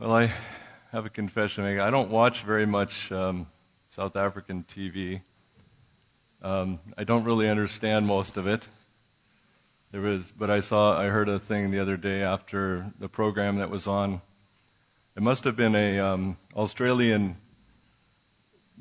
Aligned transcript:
Well, 0.00 0.16
I 0.16 0.32
have 0.92 1.04
a 1.04 1.10
confession 1.10 1.62
to 1.62 1.70
make. 1.70 1.78
I 1.78 1.90
don't 1.90 2.08
watch 2.08 2.42
very 2.44 2.64
much 2.64 3.12
um, 3.12 3.46
South 3.90 4.16
African 4.16 4.64
TV. 4.64 5.20
Um, 6.40 6.80
I 6.96 7.04
don't 7.04 7.24
really 7.24 7.50
understand 7.50 8.06
most 8.06 8.38
of 8.38 8.46
it. 8.46 8.66
There 9.92 10.00
was, 10.00 10.32
but 10.32 10.48
I 10.48 10.60
saw, 10.60 10.98
I 10.98 11.08
heard 11.08 11.28
a 11.28 11.38
thing 11.38 11.70
the 11.70 11.80
other 11.80 11.98
day 11.98 12.22
after 12.22 12.90
the 12.98 13.10
program 13.10 13.56
that 13.56 13.68
was 13.68 13.86
on. 13.86 14.22
It 15.18 15.22
must 15.22 15.44
have 15.44 15.54
been 15.54 15.76
a 15.76 15.98
um, 15.98 16.38
Australian 16.56 17.36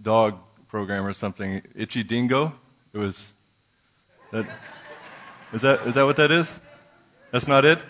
dog 0.02 0.40
program 0.70 1.06
or 1.06 1.12
something. 1.12 1.62
Itchy 1.76 2.02
Dingo. 2.02 2.54
It 2.94 2.98
was. 2.98 3.34
That, 4.32 4.48
is 5.52 5.60
that 5.64 5.86
is 5.86 5.96
that 5.96 6.06
what 6.06 6.16
that 6.16 6.32
is? 6.32 6.58
That's 7.32 7.50
not 7.50 7.66
it. 7.66 7.84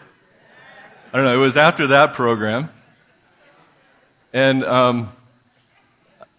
I 1.13 1.17
don't 1.17 1.25
know. 1.25 1.35
It 1.35 1.43
was 1.45 1.57
after 1.57 1.85
that 1.85 2.15
program, 2.15 2.71
and 4.33 4.63
um, 4.63 5.09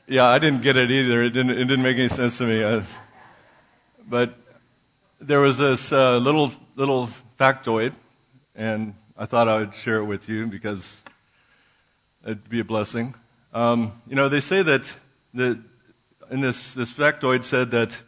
yeah, 0.07 0.27
I 0.27 0.39
didn't 0.39 0.63
get 0.63 0.77
it 0.77 0.91
either. 0.91 1.23
It 1.23 1.31
didn't. 1.31 1.51
It 1.51 1.65
didn't 1.65 1.83
make 1.83 1.97
any 1.97 2.09
sense 2.09 2.39
to 2.39 2.45
me. 2.45 2.85
But 4.09 4.35
there 5.21 5.41
was 5.41 5.59
this 5.59 5.93
uh, 5.93 6.19
little 6.19 6.53
little 6.77 7.09
factoid, 7.39 7.93
and 8.55 8.95
I 9.17 9.27
thought 9.27 9.49
I 9.49 9.59
would 9.59 9.75
share 9.75 9.99
it 9.99 10.05
with 10.05 10.29
you 10.29 10.47
because 10.47 11.03
it'd 12.25 12.49
be 12.49 12.61
a 12.61 12.65
blessing. 12.65 13.15
Um, 13.53 14.01
you 14.07 14.15
know, 14.15 14.29
they 14.29 14.41
say 14.41 14.63
that 14.63 14.93
the 15.35 15.61
in 16.31 16.41
this 16.41 16.75
this 16.75 16.93
factoid 16.93 17.45
said 17.45 17.71
that 17.73 18.01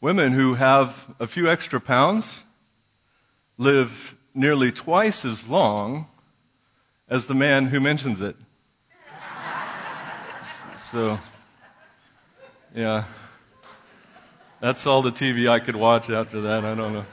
women 0.00 0.32
who 0.32 0.54
have 0.54 1.14
a 1.18 1.26
few 1.26 1.48
extra 1.48 1.80
pounds 1.80 2.40
live 3.56 4.16
nearly 4.34 4.70
twice 4.70 5.24
as 5.24 5.48
long 5.48 6.06
as 7.08 7.26
the 7.26 7.34
man 7.34 7.66
who 7.66 7.80
mentions 7.80 8.20
it. 8.20 8.36
So, 10.90 11.18
yeah. 12.74 13.04
That's 14.60 14.86
all 14.86 15.02
the 15.02 15.12
TV 15.12 15.48
I 15.48 15.58
could 15.58 15.76
watch 15.76 16.08
after 16.08 16.40
that. 16.40 16.64
I 16.64 16.74
don't 16.74 16.94
know. 16.94 17.04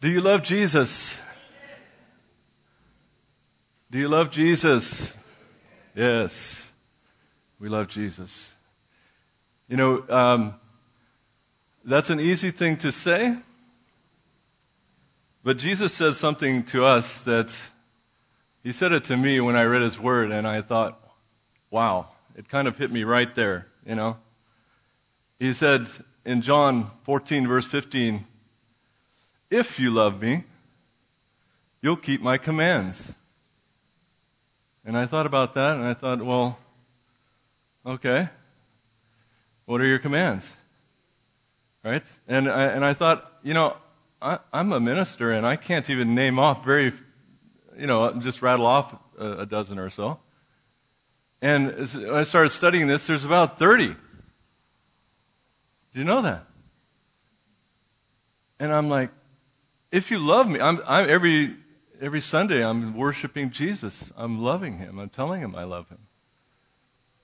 Do 0.00 0.10
you 0.10 0.20
love 0.20 0.42
Jesus? 0.42 1.20
Do 3.88 3.98
you 3.98 4.08
love 4.08 4.30
Jesus? 4.30 5.14
Yes. 5.94 6.72
We 7.60 7.68
love 7.68 7.86
Jesus. 7.86 8.52
You 9.68 9.76
know, 9.76 10.04
um, 10.08 10.54
that's 11.84 12.10
an 12.10 12.18
easy 12.18 12.50
thing 12.50 12.76
to 12.78 12.90
say, 12.90 13.36
but 15.44 15.56
Jesus 15.56 15.94
says 15.94 16.18
something 16.18 16.64
to 16.64 16.84
us 16.84 17.22
that 17.22 17.54
he 18.62 18.72
said 18.72 18.92
it 18.92 19.04
to 19.04 19.16
me 19.16 19.40
when 19.40 19.56
I 19.56 19.64
read 19.64 19.82
his 19.82 19.98
word, 19.98 20.30
and 20.30 20.46
I 20.46 20.62
thought, 20.62 20.98
wow, 21.70 22.08
it 22.36 22.48
kind 22.48 22.68
of 22.68 22.78
hit 22.78 22.90
me 22.90 23.04
right 23.04 23.34
there, 23.34 23.66
you 23.86 23.94
know. 23.94 24.16
He 25.38 25.52
said 25.52 25.88
in 26.24 26.42
John 26.42 26.90
14, 27.04 27.46
verse 27.46 27.66
15, 27.66 28.26
If 29.50 29.80
you 29.80 29.90
love 29.90 30.20
me, 30.22 30.44
you'll 31.80 31.96
keep 31.96 32.22
my 32.22 32.38
commands. 32.38 33.12
And 34.84 34.96
I 34.96 35.06
thought 35.06 35.26
about 35.26 35.54
that, 35.54 35.76
and 35.76 35.84
I 35.84 35.94
thought, 35.94 36.22
well, 36.22 36.58
okay, 37.84 38.28
what 39.64 39.80
are 39.80 39.86
your 39.86 39.98
commands? 39.98 40.52
Right? 41.84 42.04
And 42.28 42.48
I, 42.48 42.64
and 42.66 42.84
I 42.84 42.94
thought, 42.94 43.32
you 43.42 43.54
know, 43.54 43.76
I, 44.20 44.38
I'm 44.52 44.72
a 44.72 44.78
minister 44.78 45.32
and 45.32 45.44
I 45.44 45.56
can't 45.56 45.90
even 45.90 46.14
name 46.14 46.38
off 46.38 46.64
very, 46.64 46.92
you 47.78 47.86
know, 47.86 48.12
just 48.14 48.42
rattle 48.42 48.66
off 48.66 48.94
a, 49.18 49.46
dozen 49.46 49.78
or 49.78 49.90
so. 49.90 50.18
And 51.40 51.68
when 51.68 52.14
I 52.14 52.22
started 52.24 52.50
studying 52.50 52.86
this, 52.86 53.06
there's 53.06 53.24
about 53.24 53.58
30. 53.58 53.88
Do 53.88 53.96
you 55.94 56.04
know 56.04 56.22
that? 56.22 56.46
And 58.58 58.72
I'm 58.72 58.88
like, 58.88 59.10
if 59.90 60.10
you 60.10 60.18
love 60.18 60.48
me, 60.48 60.60
I'm, 60.60 60.80
I'm, 60.86 61.08
every, 61.10 61.56
every 62.00 62.20
Sunday 62.20 62.64
I'm 62.64 62.96
worshiping 62.96 63.50
Jesus. 63.50 64.12
I'm 64.16 64.42
loving 64.42 64.78
him. 64.78 64.98
I'm 64.98 65.08
telling 65.08 65.40
him 65.40 65.54
I 65.54 65.64
love 65.64 65.88
him. 65.88 65.98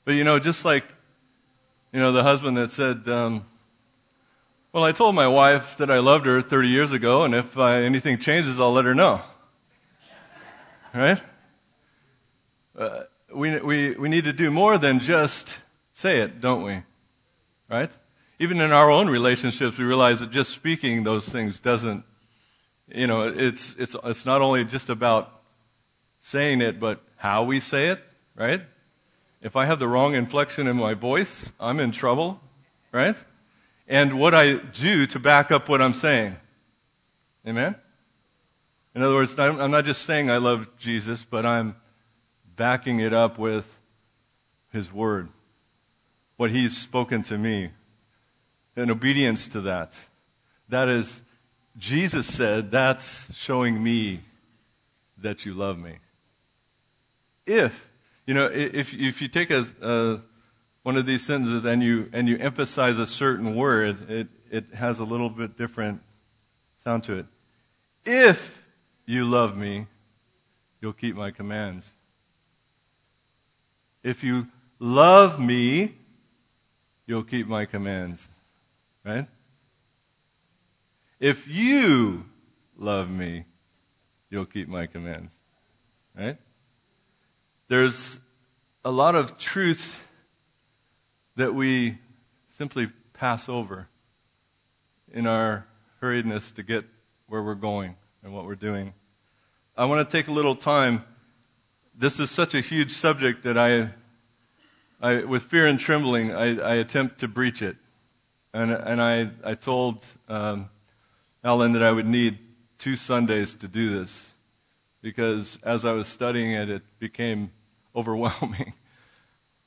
But 0.04 0.12
you 0.12 0.24
know, 0.24 0.38
just 0.38 0.64
like, 0.64 0.84
you 1.92 2.00
know, 2.00 2.12
the 2.12 2.22
husband 2.22 2.56
that 2.56 2.72
said, 2.72 3.08
um, 3.08 3.44
well, 4.72 4.84
I 4.84 4.92
told 4.92 5.14
my 5.14 5.28
wife 5.28 5.76
that 5.78 5.90
I 5.90 5.98
loved 5.98 6.26
her 6.26 6.42
30 6.42 6.68
years 6.68 6.92
ago, 6.92 7.24
and 7.24 7.34
if 7.34 7.56
I, 7.56 7.82
anything 7.82 8.18
changes, 8.18 8.60
I'll 8.60 8.72
let 8.72 8.84
her 8.84 8.94
know. 8.94 9.22
Right? 10.94 11.22
Uh, 12.76 13.02
we, 13.34 13.58
we, 13.60 13.90
we 13.92 14.08
need 14.08 14.24
to 14.24 14.32
do 14.32 14.50
more 14.50 14.78
than 14.78 15.00
just 15.00 15.58
say 15.92 16.20
it, 16.20 16.40
don't 16.40 16.62
we? 16.62 16.82
Right? 17.68 17.96
Even 18.38 18.60
in 18.60 18.72
our 18.72 18.90
own 18.90 19.08
relationships, 19.08 19.78
we 19.78 19.84
realize 19.84 20.20
that 20.20 20.30
just 20.30 20.50
speaking 20.50 21.04
those 21.04 21.28
things 21.28 21.58
doesn't, 21.58 22.04
you 22.88 23.06
know, 23.06 23.22
it's, 23.22 23.74
it's, 23.78 23.96
it's 24.04 24.24
not 24.24 24.40
only 24.40 24.64
just 24.64 24.88
about 24.88 25.40
saying 26.20 26.60
it, 26.60 26.80
but 26.80 27.02
how 27.16 27.42
we 27.42 27.60
say 27.60 27.88
it, 27.88 28.00
right? 28.34 28.62
If 29.42 29.56
I 29.56 29.66
have 29.66 29.78
the 29.78 29.88
wrong 29.88 30.14
inflection 30.14 30.66
in 30.66 30.76
my 30.76 30.94
voice, 30.94 31.52
I'm 31.60 31.80
in 31.80 31.90
trouble, 31.90 32.40
right? 32.92 33.16
and 33.88 34.12
what 34.12 34.34
I 34.34 34.56
do 34.56 35.06
to 35.06 35.18
back 35.18 35.50
up 35.50 35.68
what 35.68 35.80
I'm 35.80 35.94
saying. 35.94 36.36
Amen? 37.46 37.74
In 38.94 39.02
other 39.02 39.14
words, 39.14 39.38
I'm 39.38 39.70
not 39.70 39.84
just 39.84 40.02
saying 40.02 40.30
I 40.30 40.38
love 40.38 40.68
Jesus, 40.78 41.24
but 41.24 41.46
I'm 41.46 41.76
backing 42.56 43.00
it 43.00 43.12
up 43.12 43.38
with 43.38 43.78
His 44.72 44.92
Word, 44.92 45.28
what 46.36 46.50
He's 46.50 46.76
spoken 46.76 47.22
to 47.24 47.38
me, 47.38 47.70
in 48.76 48.90
obedience 48.90 49.46
to 49.48 49.60
that. 49.62 49.96
That 50.68 50.88
is, 50.88 51.22
Jesus 51.76 52.26
said, 52.26 52.70
that's 52.70 53.28
showing 53.34 53.82
me 53.82 54.20
that 55.18 55.44
you 55.44 55.54
love 55.54 55.78
me. 55.78 55.98
If, 57.46 57.88
you 58.26 58.34
know, 58.34 58.46
if, 58.46 58.92
if 58.94 59.22
you 59.22 59.28
take 59.28 59.50
a, 59.50 59.64
a 59.80 60.20
one 60.82 60.96
of 60.96 61.06
these 61.06 61.24
sentences 61.24 61.64
and 61.64 61.82
you, 61.82 62.08
and 62.12 62.28
you 62.28 62.36
emphasize 62.38 62.98
a 62.98 63.06
certain 63.06 63.54
word, 63.54 64.10
it, 64.10 64.28
it 64.50 64.74
has 64.74 64.98
a 64.98 65.04
little 65.04 65.30
bit 65.30 65.56
different 65.56 66.00
sound 66.82 67.04
to 67.04 67.18
it. 67.18 67.26
If 68.04 68.57
you 69.08 69.24
love 69.24 69.56
me, 69.56 69.86
you'll 70.82 70.92
keep 70.92 71.16
my 71.16 71.30
commands. 71.30 71.90
If 74.02 74.22
you 74.22 74.48
love 74.78 75.40
me, 75.40 75.94
you'll 77.06 77.24
keep 77.24 77.48
my 77.48 77.64
commands. 77.64 78.28
Right? 79.02 79.26
If 81.18 81.48
you 81.48 82.26
love 82.76 83.08
me, 83.08 83.46
you'll 84.28 84.44
keep 84.44 84.68
my 84.68 84.86
commands. 84.86 85.38
Right? 86.14 86.36
There's 87.68 88.18
a 88.84 88.90
lot 88.90 89.14
of 89.14 89.38
truth 89.38 90.06
that 91.36 91.54
we 91.54 91.96
simply 92.58 92.88
pass 93.14 93.48
over 93.48 93.88
in 95.10 95.26
our 95.26 95.66
hurriedness 96.02 96.54
to 96.56 96.62
get 96.62 96.84
where 97.26 97.42
we're 97.42 97.54
going 97.54 97.96
and 98.22 98.32
what 98.32 98.44
we're 98.44 98.54
doing. 98.54 98.92
I 99.76 99.84
want 99.84 100.08
to 100.08 100.16
take 100.16 100.28
a 100.28 100.32
little 100.32 100.56
time. 100.56 101.04
This 101.96 102.18
is 102.18 102.30
such 102.30 102.54
a 102.54 102.60
huge 102.60 102.92
subject 102.92 103.42
that 103.44 103.56
I, 103.56 103.90
I 105.00 105.24
with 105.24 105.44
fear 105.44 105.66
and 105.66 105.78
trembling, 105.78 106.32
I, 106.32 106.58
I 106.58 106.74
attempt 106.74 107.20
to 107.20 107.28
breach 107.28 107.62
it. 107.62 107.76
And, 108.52 108.72
and 108.72 109.00
I, 109.00 109.30
I 109.44 109.54
told 109.54 110.04
um, 110.28 110.70
Alan 111.44 111.72
that 111.72 111.82
I 111.82 111.92
would 111.92 112.06
need 112.06 112.38
two 112.78 112.96
Sundays 112.96 113.54
to 113.54 113.68
do 113.68 113.98
this 113.98 114.28
because 115.02 115.58
as 115.62 115.84
I 115.84 115.92
was 115.92 116.08
studying 116.08 116.52
it, 116.52 116.70
it 116.70 116.82
became 116.98 117.52
overwhelming. 117.96 118.74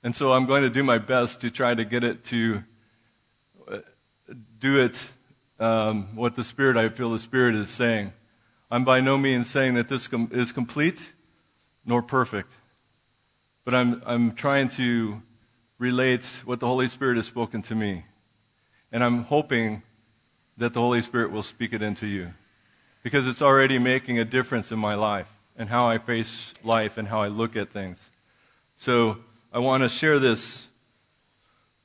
And 0.04 0.16
so 0.16 0.34
I'm 0.34 0.46
going 0.46 0.64
to 0.64 0.70
do 0.70 0.84
my 0.84 0.98
best 0.98 1.42
to 1.42 1.52
try 1.52 1.74
to 1.76 1.86
get 1.86 2.04
it 2.04 2.24
to 2.26 2.64
uh, 3.72 3.78
do 4.60 4.82
it 4.82 5.12
um, 5.60 6.16
what 6.16 6.36
the 6.36 6.44
Spirit, 6.44 6.76
I 6.76 6.90
feel 6.90 7.12
the 7.12 7.20
Spirit 7.20 7.54
is 7.56 7.70
saying. 7.70 8.14
I'm 8.72 8.86
by 8.86 9.02
no 9.02 9.18
means 9.18 9.50
saying 9.50 9.74
that 9.74 9.90
this 9.90 10.08
com- 10.08 10.30
is 10.32 10.54
complete 10.54 11.12
nor 11.86 12.02
perfect, 12.02 12.54
but 13.66 13.76
I'm, 13.76 14.02
I'm 14.06 14.34
trying 14.34 14.70
to 14.70 15.22
relate 15.78 16.24
what 16.46 16.62
the 16.62 16.68
Holy 16.68 16.88
Spirit 16.88 17.18
has 17.18 17.26
spoken 17.26 17.62
to 17.64 17.76
me. 17.76 18.06
And 18.90 19.04
I'm 19.04 19.24
hoping 19.24 19.84
that 20.56 20.74
the 20.74 20.80
Holy 20.80 21.02
Spirit 21.02 21.32
will 21.32 21.44
speak 21.44 21.74
it 21.74 21.82
into 21.82 22.08
you 22.08 22.34
because 23.04 23.28
it's 23.28 23.42
already 23.42 23.78
making 23.78 24.20
a 24.20 24.26
difference 24.26 24.72
in 24.72 24.80
my 24.80 24.96
life 24.96 25.34
and 25.58 25.68
how 25.68 25.90
I 25.90 25.98
face 25.98 26.54
life 26.64 26.98
and 26.98 27.10
how 27.10 27.22
I 27.22 27.28
look 27.28 27.58
at 27.58 27.72
things. 27.72 28.10
So, 28.78 29.18
I 29.52 29.60
want 29.60 29.84
to 29.84 29.90
share 29.90 30.18
this 30.18 30.68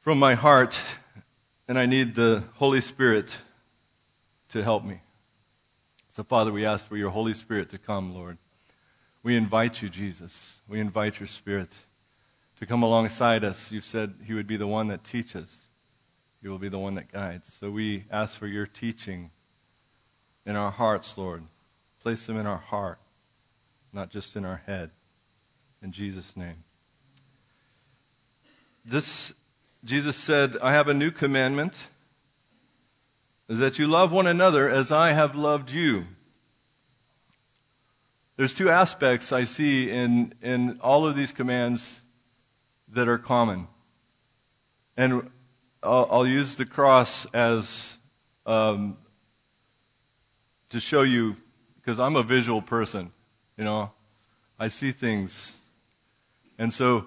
from 0.02 0.20
my 0.20 0.34
heart, 0.34 0.78
and 1.66 1.76
I 1.76 1.86
need 1.86 2.14
the 2.14 2.44
Holy 2.54 2.80
Spirit 2.80 3.34
to 4.50 4.62
help 4.62 4.84
me. 4.84 5.00
So, 6.16 6.24
Father, 6.24 6.50
we 6.50 6.64
ask 6.64 6.88
for 6.88 6.96
your 6.96 7.10
Holy 7.10 7.34
Spirit 7.34 7.68
to 7.68 7.76
come, 7.76 8.14
Lord. 8.14 8.38
We 9.22 9.36
invite 9.36 9.82
you, 9.82 9.90
Jesus. 9.90 10.60
We 10.66 10.80
invite 10.80 11.20
your 11.20 11.26
Spirit 11.26 11.74
to 12.58 12.64
come 12.64 12.82
alongside 12.82 13.44
us. 13.44 13.70
You've 13.70 13.84
said 13.84 14.14
he 14.24 14.32
would 14.32 14.46
be 14.46 14.56
the 14.56 14.66
one 14.66 14.88
that 14.88 15.04
teaches, 15.04 15.66
he 16.40 16.48
will 16.48 16.56
be 16.56 16.70
the 16.70 16.78
one 16.78 16.94
that 16.94 17.12
guides. 17.12 17.52
So 17.60 17.70
we 17.70 18.06
ask 18.10 18.38
for 18.38 18.46
your 18.46 18.64
teaching 18.64 19.30
in 20.46 20.56
our 20.56 20.70
hearts, 20.70 21.18
Lord. 21.18 21.44
Place 22.00 22.24
them 22.24 22.38
in 22.38 22.46
our 22.46 22.56
heart, 22.56 22.98
not 23.92 24.08
just 24.08 24.36
in 24.36 24.46
our 24.46 24.62
head. 24.64 24.92
In 25.82 25.92
Jesus' 25.92 26.34
name. 26.34 26.64
This, 28.86 29.34
Jesus 29.84 30.16
said, 30.16 30.56
I 30.62 30.72
have 30.72 30.88
a 30.88 30.94
new 30.94 31.10
commandment, 31.10 31.74
is 33.48 33.58
that 33.58 33.78
you 33.78 33.86
love 33.86 34.10
one 34.10 34.26
another 34.26 34.68
as 34.68 34.90
I 34.90 35.12
have 35.12 35.34
loved 35.34 35.70
you. 35.70 36.06
There's 38.36 38.54
two 38.54 38.68
aspects 38.68 39.32
I 39.32 39.44
see 39.44 39.90
in, 39.90 40.34
in 40.42 40.78
all 40.80 41.06
of 41.06 41.16
these 41.16 41.32
commands 41.32 42.02
that 42.88 43.08
are 43.08 43.18
common. 43.18 43.68
And 44.96 45.30
I'll, 45.82 46.08
I'll 46.10 46.26
use 46.26 46.56
the 46.56 46.66
cross 46.66 47.26
as 47.32 47.96
um, 48.44 48.96
to 50.70 50.80
show 50.80 51.02
you, 51.02 51.36
because 51.76 52.00
I'm 52.00 52.16
a 52.16 52.22
visual 52.22 52.60
person, 52.60 53.12
you 53.56 53.64
know, 53.64 53.92
I 54.58 54.68
see 54.68 54.90
things. 54.90 55.56
And 56.58 56.72
so 56.72 57.06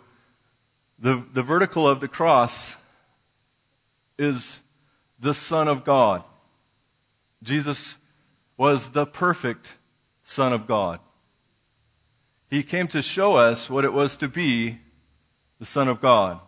the, 0.97 1.24
the 1.33 1.44
vertical 1.44 1.88
of 1.88 2.00
the 2.00 2.07
cross 2.07 2.75
is 4.18 4.62
the 5.19 5.33
Son 5.33 5.68
of 5.68 5.83
God. 5.83 6.24
Jesus 7.41 7.97
was 8.57 8.91
the 8.91 9.06
perfect 9.06 9.75
Son 10.24 10.53
of 10.53 10.68
God. 10.68 11.00
He 12.50 12.63
came 12.63 12.88
to 12.89 13.01
show 13.01 13.36
us 13.36 13.69
what 13.69 13.86
it 13.86 13.94
was 13.94 14.18
to 14.18 14.27
be 14.27 14.80
the 15.59 15.65
Son 15.65 15.88
of 15.88 16.01
God 16.01 16.39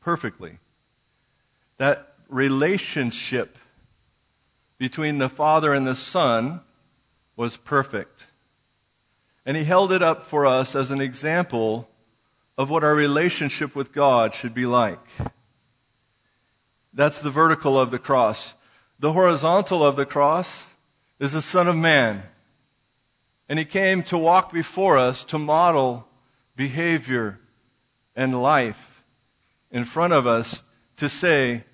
perfectly. 0.00 0.58
That 1.76 2.14
relationship 2.28 3.58
between 4.78 5.18
the 5.18 5.28
Father 5.28 5.74
and 5.74 5.86
the 5.86 5.94
Son 5.96 6.60
was 7.36 7.56
perfect. 7.56 8.26
And 9.44 9.56
he 9.56 9.64
held 9.64 9.92
it 9.92 10.02
up 10.02 10.24
for 10.24 10.46
us 10.46 10.74
as 10.74 10.90
an 10.90 11.00
example 11.00 11.88
of 12.56 12.70
what 12.70 12.84
our 12.84 12.94
relationship 12.94 13.74
with 13.76 13.92
God 13.92 14.34
should 14.34 14.54
be 14.54 14.66
like. 14.66 14.98
That's 16.92 17.20
the 17.20 17.30
vertical 17.30 17.78
of 17.78 17.90
the 17.90 17.98
cross. 17.98 18.54
The 18.98 19.12
horizontal 19.12 19.84
of 19.84 19.96
the 19.96 20.06
cross 20.06 20.66
is 21.18 21.32
the 21.32 21.42
Son 21.42 21.68
of 21.68 21.76
Man. 21.76 22.22
And 23.48 23.58
he 23.58 23.64
came 23.64 24.02
to 24.04 24.18
walk 24.18 24.52
before 24.52 24.98
us 24.98 25.24
to 25.24 25.38
model 25.38 26.06
behavior 26.56 27.38
and 28.16 28.42
life 28.42 29.04
in 29.70 29.84
front 29.84 30.12
of 30.12 30.26
us 30.26 30.64
to 30.96 31.08
say, 31.08 31.64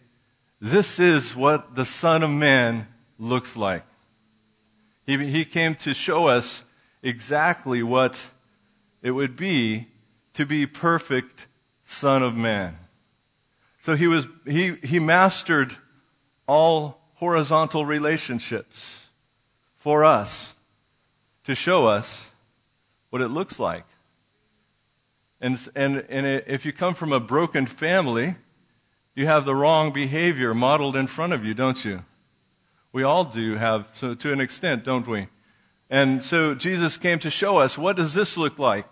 this 0.60 0.98
is 0.98 1.34
what 1.34 1.74
the 1.74 1.84
Son 1.84 2.22
of 2.22 2.30
Man 2.30 2.86
looks 3.18 3.56
like. 3.56 3.84
He, 5.06 5.30
he 5.30 5.44
came 5.44 5.74
to 5.76 5.94
show 5.94 6.26
us 6.26 6.64
exactly 7.02 7.82
what 7.82 8.28
it 9.02 9.12
would 9.12 9.36
be 9.36 9.88
to 10.34 10.46
be 10.46 10.66
perfect 10.66 11.46
Son 11.84 12.22
of 12.22 12.34
Man. 12.34 12.78
So 13.82 13.94
he 13.96 14.06
was, 14.06 14.26
he, 14.46 14.76
he 14.82 14.98
mastered 14.98 15.76
all 16.46 17.03
horizontal 17.14 17.86
relationships 17.86 19.08
for 19.76 20.04
us 20.04 20.54
to 21.44 21.54
show 21.54 21.86
us 21.86 22.30
what 23.10 23.22
it 23.22 23.28
looks 23.28 23.58
like. 23.58 23.84
And, 25.40 25.58
and, 25.74 26.04
and 26.08 26.42
if 26.46 26.64
you 26.64 26.72
come 26.72 26.94
from 26.94 27.12
a 27.12 27.20
broken 27.20 27.66
family, 27.66 28.36
you 29.14 29.26
have 29.26 29.44
the 29.44 29.54
wrong 29.54 29.92
behavior 29.92 30.54
modeled 30.54 30.96
in 30.96 31.06
front 31.06 31.32
of 31.32 31.44
you, 31.44 31.54
don't 31.54 31.84
you? 31.84 32.04
We 32.92 33.02
all 33.02 33.24
do 33.24 33.56
have, 33.56 33.88
so 33.94 34.14
to 34.14 34.32
an 34.32 34.40
extent, 34.40 34.84
don't 34.84 35.06
we? 35.06 35.28
And 35.90 36.22
so 36.24 36.54
Jesus 36.54 36.96
came 36.96 37.18
to 37.20 37.30
show 37.30 37.58
us 37.58 37.76
what 37.76 37.96
does 37.96 38.14
this 38.14 38.36
look 38.36 38.58
like? 38.58 38.86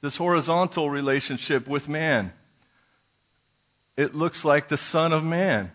This 0.00 0.16
horizontal 0.16 0.90
relationship 0.90 1.66
with 1.66 1.88
man. 1.88 2.32
It 3.96 4.14
looks 4.14 4.44
like 4.44 4.68
the 4.68 4.76
Son 4.76 5.12
of 5.12 5.24
Man. 5.24 5.72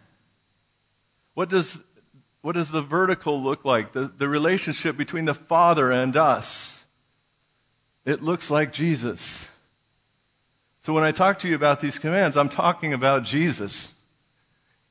What 1.33 1.49
does, 1.49 1.79
what 2.41 2.53
does 2.53 2.71
the 2.71 2.81
vertical 2.81 3.41
look 3.41 3.65
like? 3.65 3.93
The, 3.93 4.07
the 4.07 4.29
relationship 4.29 4.97
between 4.97 5.25
the 5.25 5.33
Father 5.33 5.91
and 5.91 6.15
us. 6.15 6.83
It 8.05 8.21
looks 8.21 8.49
like 8.49 8.73
Jesus. 8.73 9.47
So 10.81 10.91
when 10.93 11.03
I 11.03 11.11
talk 11.11 11.39
to 11.39 11.47
you 11.47 11.55
about 11.55 11.79
these 11.79 11.97
commands, 11.97 12.35
I'm 12.35 12.49
talking 12.49 12.93
about 12.93 13.23
Jesus. 13.23 13.93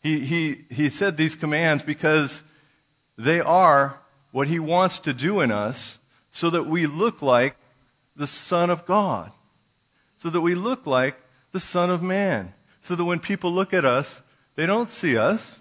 He, 0.00 0.20
he, 0.20 0.64
he 0.70 0.88
said 0.88 1.16
these 1.16 1.36
commands 1.36 1.82
because 1.82 2.42
they 3.18 3.40
are 3.40 4.00
what 4.30 4.48
he 4.48 4.58
wants 4.58 4.98
to 5.00 5.12
do 5.12 5.40
in 5.40 5.52
us 5.52 5.98
so 6.30 6.48
that 6.50 6.64
we 6.64 6.86
look 6.86 7.20
like 7.20 7.56
the 8.16 8.26
Son 8.26 8.70
of 8.70 8.86
God. 8.86 9.32
So 10.16 10.30
that 10.30 10.40
we 10.40 10.54
look 10.54 10.86
like 10.86 11.20
the 11.52 11.60
Son 11.60 11.90
of 11.90 12.02
Man. 12.02 12.54
So 12.80 12.96
that 12.96 13.04
when 13.04 13.20
people 13.20 13.52
look 13.52 13.74
at 13.74 13.84
us, 13.84 14.22
they 14.56 14.66
don't 14.66 14.88
see 14.88 15.16
us. 15.16 15.58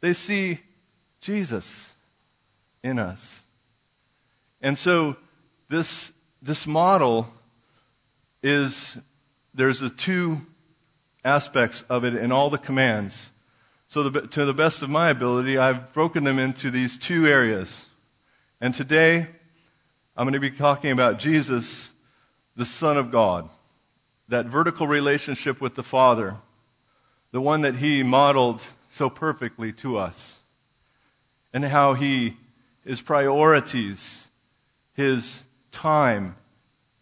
They 0.00 0.12
see 0.12 0.60
Jesus 1.20 1.94
in 2.82 2.98
us. 2.98 3.44
And 4.60 4.76
so 4.78 5.16
this, 5.68 6.12
this 6.42 6.66
model 6.66 7.28
is 8.42 8.98
there's 9.54 9.80
the 9.80 9.90
two 9.90 10.42
aspects 11.24 11.84
of 11.88 12.04
it 12.04 12.14
in 12.14 12.32
all 12.32 12.50
the 12.50 12.58
commands. 12.58 13.32
So, 13.88 14.08
the, 14.08 14.20
to 14.28 14.44
the 14.44 14.54
best 14.54 14.82
of 14.82 14.90
my 14.90 15.10
ability, 15.10 15.56
I've 15.56 15.92
broken 15.94 16.24
them 16.24 16.38
into 16.38 16.70
these 16.70 16.96
two 16.96 17.26
areas. 17.26 17.86
And 18.60 18.74
today, 18.74 19.28
I'm 20.16 20.24
going 20.24 20.34
to 20.34 20.40
be 20.40 20.50
talking 20.50 20.90
about 20.90 21.18
Jesus, 21.18 21.92
the 22.54 22.66
Son 22.66 22.98
of 22.98 23.10
God, 23.10 23.48
that 24.28 24.46
vertical 24.46 24.86
relationship 24.86 25.60
with 25.60 25.74
the 25.74 25.82
Father, 25.82 26.36
the 27.32 27.40
one 27.40 27.62
that 27.62 27.76
He 27.76 28.02
modeled 28.02 28.60
so 28.90 29.10
perfectly 29.10 29.72
to 29.74 29.98
us, 29.98 30.40
and 31.52 31.64
how 31.64 31.94
He, 31.94 32.36
His 32.84 33.00
priorities, 33.00 34.28
His 34.94 35.40
time, 35.72 36.36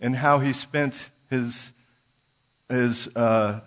and 0.00 0.16
how 0.16 0.38
He 0.40 0.52
spent 0.52 1.10
His 1.30 1.72
his, 2.68 3.08
uh, 3.14 3.60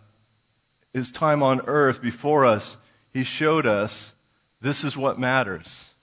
his 0.94 1.12
time 1.12 1.44
on 1.44 1.62
earth 1.62 2.02
before 2.02 2.46
us, 2.46 2.78
he 3.12 3.24
showed 3.24 3.66
us 3.66 4.14
this 4.62 4.84
is 4.84 4.98
what 4.98 5.20
matters 5.20 5.94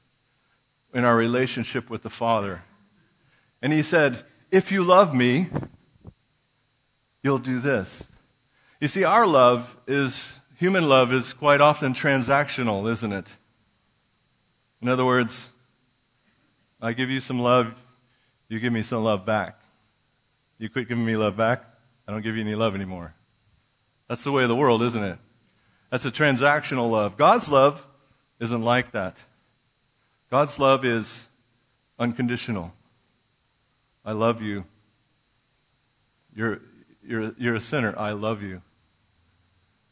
in 0.94 1.04
our 1.04 1.16
relationship 1.16 1.90
with 1.90 2.02
the 2.02 2.10
Father. 2.10 2.62
And 3.60 3.72
he 3.72 3.82
said, 3.82 4.24
If 4.50 4.72
you 4.72 4.82
love 4.82 5.14
me, 5.14 5.48
you'll 7.22 7.38
do 7.38 7.60
this. 7.60 8.04
You 8.80 8.88
see, 8.88 9.04
our 9.04 9.26
love 9.26 9.76
is, 9.86 10.32
human 10.56 10.88
love 10.88 11.12
is 11.12 11.32
quite 11.32 11.60
often 11.60 11.94
transactional, 11.94 12.90
isn't 12.90 13.12
it? 13.12 13.32
In 14.82 14.88
other 14.88 15.04
words, 15.04 15.48
I 16.80 16.92
give 16.92 17.10
you 17.10 17.20
some 17.20 17.38
love, 17.38 17.74
you 18.48 18.60
give 18.60 18.72
me 18.72 18.82
some 18.82 19.04
love 19.04 19.24
back. 19.24 19.60
You 20.58 20.68
quit 20.68 20.88
giving 20.88 21.04
me 21.04 21.16
love 21.16 21.36
back, 21.36 21.64
I 22.06 22.12
don't 22.12 22.22
give 22.22 22.36
you 22.36 22.42
any 22.42 22.54
love 22.54 22.74
anymore. 22.74 23.14
That's 24.08 24.24
the 24.24 24.32
way 24.32 24.42
of 24.42 24.48
the 24.48 24.56
world, 24.56 24.82
isn't 24.82 25.02
it? 25.02 25.18
That's 25.90 26.04
a 26.04 26.10
transactional 26.10 26.90
love. 26.90 27.16
God's 27.16 27.48
love 27.48 27.86
isn't 28.40 28.62
like 28.62 28.92
that. 28.92 29.22
God's 30.30 30.58
love 30.58 30.84
is 30.84 31.26
unconditional. 31.98 32.72
I 34.04 34.12
love 34.12 34.42
you. 34.42 34.64
You're, 36.34 36.60
you're, 37.06 37.32
you're 37.38 37.54
a 37.56 37.60
sinner. 37.60 37.94
I 37.98 38.12
love 38.12 38.42
you. 38.42 38.62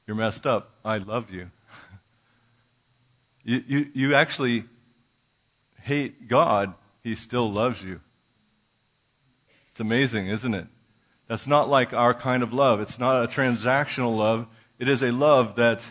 You're 0.07 0.17
messed 0.17 0.47
up. 0.47 0.71
I 0.85 0.99
love 0.99 1.31
you. 1.31 1.51
you, 3.45 3.65
you. 3.67 3.91
You 3.95 4.15
actually 4.15 4.65
hate 5.81 6.29
God. 6.29 6.75
He 7.03 7.15
still 7.15 7.51
loves 7.51 7.83
you. 7.83 8.01
It's 9.71 9.81
amazing, 9.81 10.29
isn't 10.29 10.55
it? 10.55 10.67
That's 11.27 11.47
not 11.47 11.69
like 11.69 11.93
our 11.93 12.15
kind 12.15 12.43
of 12.43 12.53
love. 12.53 12.81
It's 12.81 12.99
not 12.99 13.25
a 13.25 13.29
transactional 13.29 14.17
love. 14.17 14.47
It 14.79 14.89
is 14.89 15.03
a 15.03 15.11
love 15.11 15.57
that 15.57 15.85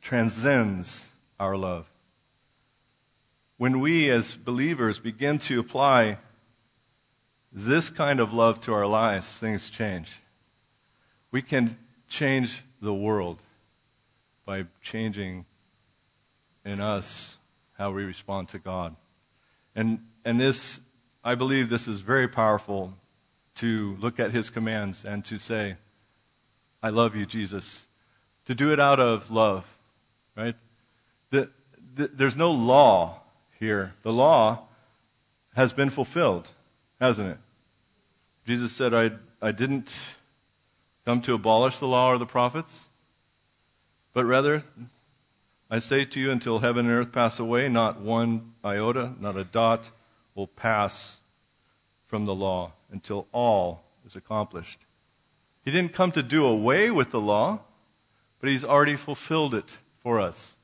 transcends 0.00 1.08
our 1.38 1.56
love. 1.56 1.90
When 3.56 3.80
we 3.80 4.10
as 4.10 4.34
believers 4.34 4.98
begin 4.98 5.38
to 5.38 5.60
apply 5.60 6.18
this 7.52 7.88
kind 7.88 8.18
of 8.18 8.32
love 8.32 8.60
to 8.62 8.74
our 8.74 8.86
lives, 8.86 9.38
things 9.38 9.70
change. 9.70 10.20
We 11.30 11.40
can 11.40 11.78
change 12.14 12.62
the 12.80 12.94
world 12.94 13.42
by 14.46 14.64
changing 14.80 15.44
in 16.64 16.80
us 16.80 17.36
how 17.76 17.90
we 17.90 18.04
respond 18.04 18.48
to 18.48 18.58
God. 18.58 18.94
And, 19.74 19.98
and 20.24 20.38
this, 20.38 20.80
I 21.24 21.34
believe 21.34 21.68
this 21.68 21.88
is 21.88 21.98
very 21.98 22.28
powerful 22.28 22.94
to 23.56 23.96
look 23.98 24.20
at 24.20 24.30
his 24.30 24.48
commands 24.48 25.04
and 25.04 25.24
to 25.24 25.38
say, 25.38 25.76
I 26.80 26.90
love 26.90 27.16
you, 27.16 27.26
Jesus. 27.26 27.88
To 28.46 28.54
do 28.54 28.72
it 28.72 28.78
out 28.78 29.00
of 29.00 29.32
love, 29.32 29.64
right? 30.36 30.54
The, 31.30 31.50
the, 31.96 32.08
there's 32.08 32.36
no 32.36 32.52
law 32.52 33.22
here. 33.58 33.94
The 34.02 34.12
law 34.12 34.68
has 35.56 35.72
been 35.72 35.90
fulfilled, 35.90 36.48
hasn't 37.00 37.30
it? 37.30 37.38
Jesus 38.46 38.70
said, 38.70 38.94
I, 38.94 39.10
I 39.42 39.50
didn't 39.50 39.92
come 41.04 41.20
to 41.22 41.34
abolish 41.34 41.78
the 41.78 41.86
law 41.86 42.10
or 42.10 42.18
the 42.18 42.26
prophets, 42.26 42.86
but 44.12 44.24
rather, 44.24 44.62
I 45.70 45.78
say 45.78 46.04
to 46.04 46.20
you, 46.20 46.30
until 46.30 46.60
heaven 46.60 46.86
and 46.86 46.94
earth 46.94 47.12
pass 47.12 47.38
away, 47.38 47.68
not 47.68 48.00
one 48.00 48.52
iota, 48.64 49.12
not 49.20 49.36
a 49.36 49.44
dot 49.44 49.90
will 50.34 50.46
pass 50.46 51.16
from 52.06 52.24
the 52.24 52.34
law 52.34 52.72
until 52.90 53.26
all 53.32 53.82
is 54.06 54.14
accomplished. 54.14 54.80
He 55.64 55.70
didn't 55.70 55.92
come 55.92 56.12
to 56.12 56.22
do 56.22 56.44
away 56.44 56.90
with 56.90 57.10
the 57.10 57.20
law, 57.20 57.60
but 58.40 58.50
he's 58.50 58.64
already 58.64 58.96
fulfilled 58.96 59.54
it 59.54 59.78
for 60.00 60.20
us. 60.20 60.56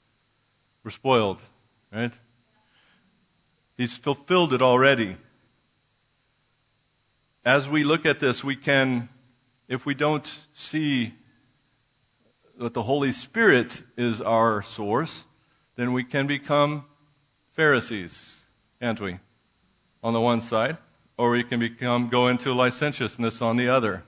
We're 0.85 0.91
spoiled, 0.91 1.41
right? 1.93 2.13
He's 3.77 3.97
fulfilled 3.97 4.53
it 4.53 4.63
already. 4.63 5.17
As 7.45 7.69
we 7.69 7.83
look 7.83 8.05
at 8.05 8.21
this, 8.21 8.45
we 8.45 8.55
can, 8.55 9.09
if 9.71 9.87
we 9.87 9.95
don't 9.95 10.39
see 10.53 11.15
that 12.59 12.75
the 12.75 12.83
Holy 12.83 13.13
Spirit 13.13 13.85
is 13.97 14.21
our 14.21 14.63
source, 14.63 15.25
then 15.77 15.93
we 15.93 16.03
can 16.05 16.27
become 16.27 16.85
Pharisees, 17.53 18.41
can't 18.81 19.01
we? 19.01 19.21
On 20.03 20.13
the 20.13 20.21
one 20.21 20.41
side 20.41 20.77
or 21.17 21.31
we 21.31 21.45
can 21.45 21.61
become 21.61 22.09
go 22.09 22.27
into 22.27 22.53
licentiousness 22.53 23.41
on 23.41 23.57
the 23.57 23.69
other. 23.69 24.03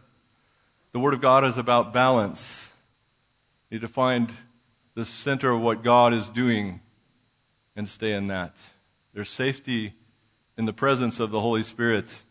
The 0.90 0.98
Word 0.98 1.14
of 1.14 1.20
God 1.20 1.44
is 1.44 1.56
about 1.56 1.92
balance. 1.92 2.72
You 3.70 3.76
need 3.76 3.82
to 3.82 3.88
find 3.88 4.32
the 4.94 5.04
center 5.04 5.52
of 5.52 5.60
what 5.60 5.84
God 5.84 6.12
is 6.12 6.28
doing 6.28 6.80
and 7.76 7.88
stay 7.88 8.12
in 8.12 8.26
that. 8.26 8.56
There's 9.14 9.30
safety 9.30 9.94
in 10.58 10.64
the 10.64 10.72
presence 10.72 11.20
of 11.20 11.30
the 11.30 11.40
Holy 11.40 11.62
Spirit 11.62 12.22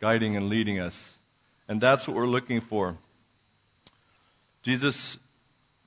guiding 0.00 0.36
and 0.36 0.48
leading 0.48 0.80
us. 0.80 1.18
And 1.72 1.80
that's 1.80 2.06
what 2.06 2.14
we're 2.14 2.26
looking 2.26 2.60
for. 2.60 2.98
Jesus 4.62 5.16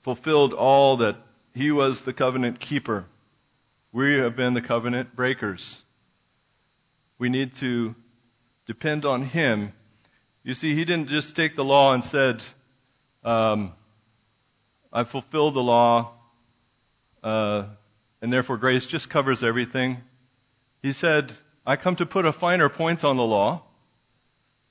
fulfilled 0.01 0.51
all 0.51 0.97
that 0.97 1.15
he 1.53 1.69
was 1.69 2.01
the 2.01 2.11
covenant 2.11 2.59
keeper. 2.59 3.05
We 3.91 4.15
have 4.15 4.35
been 4.35 4.55
the 4.55 4.63
covenant 4.63 5.15
breakers. 5.15 5.83
We 7.19 7.29
need 7.29 7.53
to 7.57 7.93
depend 8.65 9.05
on 9.05 9.25
Him. 9.25 9.73
You 10.43 10.55
see, 10.55 10.73
He 10.73 10.85
didn't 10.85 11.09
just 11.09 11.35
take 11.35 11.55
the 11.55 11.63
law 11.63 11.93
and 11.93 12.03
said, 12.03 12.41
um, 13.23 13.73
I 14.91 15.03
fulfilled 15.03 15.53
the 15.53 15.61
law, 15.61 16.13
uh, 17.21 17.65
and 18.23 18.33
therefore 18.33 18.57
grace 18.57 18.87
just 18.87 19.07
covers 19.07 19.43
everything. 19.43 20.01
He 20.81 20.91
said, 20.91 21.33
I 21.63 21.75
come 21.75 21.95
to 21.97 22.07
put 22.07 22.25
a 22.25 22.33
finer 22.33 22.69
point 22.69 23.03
on 23.03 23.17
the 23.17 23.23
law. 23.23 23.61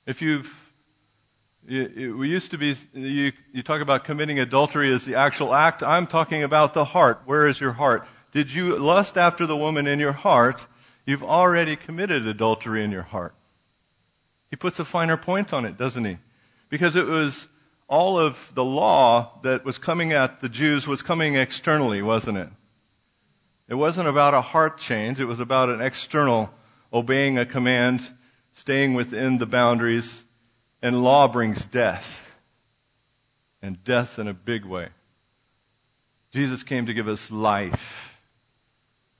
If 0.05 0.21
you've 0.21 0.64
we 1.67 2.29
used 2.29 2.51
to 2.51 2.57
be, 2.57 2.75
you, 2.93 3.31
you, 3.51 3.63
talk 3.63 3.81
about 3.81 4.03
committing 4.03 4.39
adultery 4.39 4.93
as 4.93 5.05
the 5.05 5.15
actual 5.15 5.53
act. 5.53 5.81
I'm 5.81 6.05
talking 6.05 6.43
about 6.43 6.73
the 6.73 6.85
heart. 6.85 7.21
Where 7.25 7.47
is 7.47 7.59
your 7.59 7.73
heart? 7.73 8.07
Did 8.31 8.53
you 8.53 8.77
lust 8.77 9.17
after 9.17 9.45
the 9.45 9.57
woman 9.57 9.87
in 9.87 9.99
your 9.99 10.11
heart? 10.11 10.67
You've 11.05 11.23
already 11.23 11.75
committed 11.75 12.27
adultery 12.27 12.83
in 12.83 12.91
your 12.91 13.03
heart. 13.03 13.33
He 14.49 14.55
puts 14.55 14.79
a 14.79 14.85
finer 14.85 15.17
point 15.17 15.53
on 15.53 15.65
it, 15.65 15.77
doesn't 15.77 16.05
he? 16.05 16.17
Because 16.69 16.95
it 16.95 17.07
was 17.07 17.47
all 17.87 18.19
of 18.19 18.51
the 18.53 18.63
law 18.63 19.39
that 19.43 19.65
was 19.65 19.77
coming 19.77 20.11
at 20.11 20.41
the 20.41 20.49
Jews 20.49 20.87
was 20.87 21.01
coming 21.01 21.35
externally, 21.35 22.01
wasn't 22.01 22.37
it? 22.37 22.49
It 23.67 23.75
wasn't 23.75 24.07
about 24.07 24.33
a 24.33 24.41
heart 24.41 24.77
change, 24.79 25.19
it 25.19 25.25
was 25.25 25.39
about 25.39 25.69
an 25.69 25.81
external 25.81 26.51
obeying 26.93 27.37
a 27.37 27.45
command, 27.45 28.11
staying 28.53 28.93
within 28.93 29.39
the 29.39 29.45
boundaries, 29.45 30.25
and 30.85 31.03
law 31.03 31.27
brings 31.27 31.65
death. 31.65 32.35
And 33.59 33.83
death 33.83 34.19
in 34.19 34.27
a 34.27 34.35
big 34.35 34.65
way. 34.65 34.89
Jesus 36.31 36.61
came 36.61 36.85
to 36.85 36.93
give 36.93 37.07
us 37.07 37.31
life, 37.31 38.19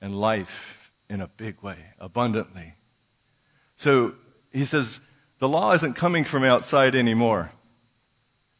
and 0.00 0.14
life 0.14 0.92
in 1.10 1.20
a 1.20 1.26
big 1.26 1.60
way, 1.62 1.78
abundantly. 1.98 2.74
So 3.74 4.14
he 4.52 4.64
says, 4.64 5.00
the 5.40 5.48
law 5.48 5.72
isn't 5.72 5.94
coming 5.94 6.24
from 6.24 6.44
outside 6.44 6.94
anymore. 6.94 7.50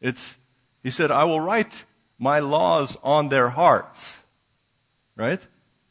It's, 0.01 0.37
he 0.83 0.89
said, 0.89 1.09
I 1.09 1.23
will 1.23 1.39
write 1.39 1.85
my 2.19 2.39
laws 2.39 2.97
on 3.03 3.29
their 3.29 3.47
hearts. 3.47 4.17
Right? 5.15 5.47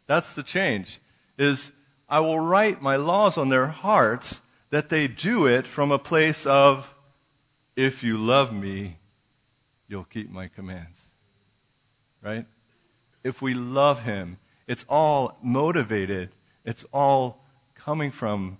That's 0.06 0.34
the 0.34 0.42
change. 0.42 1.00
Is 1.38 1.72
I 2.10 2.20
will 2.20 2.40
write 2.40 2.82
my 2.82 2.96
laws 2.96 3.38
on 3.38 3.48
their 3.48 3.68
hearts 3.68 4.42
that 4.68 4.90
they 4.90 5.08
do 5.08 5.46
it 5.46 5.66
from 5.66 5.90
a 5.90 5.98
place 5.98 6.44
of, 6.44 6.92
if 7.76 8.02
you 8.02 8.18
love 8.18 8.52
me, 8.52 8.98
you'll 9.86 10.04
keep 10.04 10.30
my 10.30 10.48
commands. 10.48 11.00
Right? 12.22 12.46
If 13.22 13.40
we 13.40 13.54
love 13.54 14.02
him, 14.02 14.38
it's 14.66 14.84
all 14.88 15.38
motivated, 15.42 16.30
it's 16.64 16.84
all 16.92 17.44
coming 17.74 18.10
from 18.10 18.58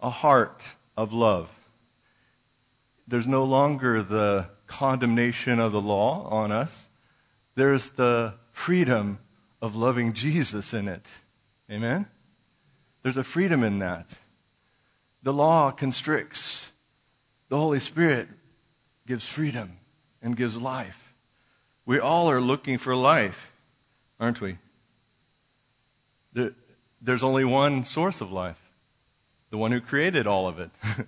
a 0.00 0.10
heart 0.10 0.62
of 0.96 1.12
love 1.12 1.50
there's 3.08 3.26
no 3.26 3.42
longer 3.42 4.02
the 4.02 4.50
condemnation 4.66 5.58
of 5.58 5.72
the 5.72 5.80
law 5.80 6.28
on 6.28 6.52
us. 6.52 6.90
There's 7.54 7.88
the 7.90 8.34
freedom 8.52 9.18
of 9.62 9.74
loving 9.74 10.12
Jesus 10.12 10.74
in 10.74 10.88
it. 10.88 11.08
Amen? 11.70 12.06
There's 13.02 13.16
a 13.16 13.24
freedom 13.24 13.64
in 13.64 13.78
that. 13.78 14.18
The 15.22 15.32
law 15.32 15.70
constricts. 15.70 16.72
The 17.48 17.56
Holy 17.56 17.80
Spirit 17.80 18.28
gives 19.08 19.24
freedom 19.24 19.78
and 20.20 20.36
gives 20.36 20.54
life. 20.54 21.14
We 21.86 21.98
all 21.98 22.30
are 22.30 22.42
looking 22.42 22.76
for 22.76 22.94
life, 22.94 23.50
aren't 24.20 24.42
we? 24.42 24.58
There, 26.34 26.52
there's 27.00 27.22
only 27.22 27.46
one 27.46 27.84
source 27.84 28.20
of 28.20 28.30
life 28.30 28.60
the 29.50 29.56
one 29.56 29.72
who 29.72 29.80
created 29.80 30.26
all 30.26 30.46
of 30.46 30.58
it. 30.60 30.70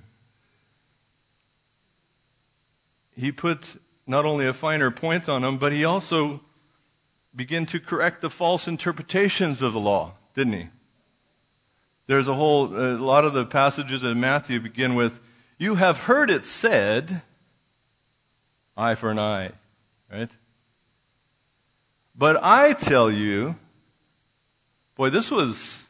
he 3.14 3.30
put 3.30 3.76
not 4.07 4.25
only 4.25 4.47
a 4.47 4.54
finer 4.54 4.90
point 4.90 5.28
on 5.28 5.42
them, 5.42 5.59
but 5.59 5.73
he 5.73 5.85
also 5.85 6.40
began 7.37 7.66
to 7.66 7.78
correct 7.78 8.23
the 8.23 8.30
false 8.30 8.66
interpretations 8.66 9.61
of 9.61 9.75
the 9.75 9.78
law, 9.78 10.14
didn't 10.35 10.54
he? 10.54 10.69
There's 12.07 12.28
a 12.28 12.35
whole, 12.35 12.75
a 12.75 12.97
lot 12.97 13.26
of 13.26 13.35
the 13.35 13.45
passages 13.45 14.02
in 14.02 14.19
Matthew 14.19 14.59
begin 14.59 14.95
with, 14.95 15.21
You 15.59 15.75
have 15.75 16.04
heard 16.04 16.30
it 16.30 16.47
said, 16.47 17.21
eye 18.80 18.94
for 18.94 19.10
an 19.10 19.18
eye, 19.18 19.52
right? 20.10 20.30
But 22.14 22.42
I 22.42 22.72
tell 22.72 23.10
you, 23.10 23.56
boy, 24.96 25.10
this 25.10 25.30
was, 25.30 25.84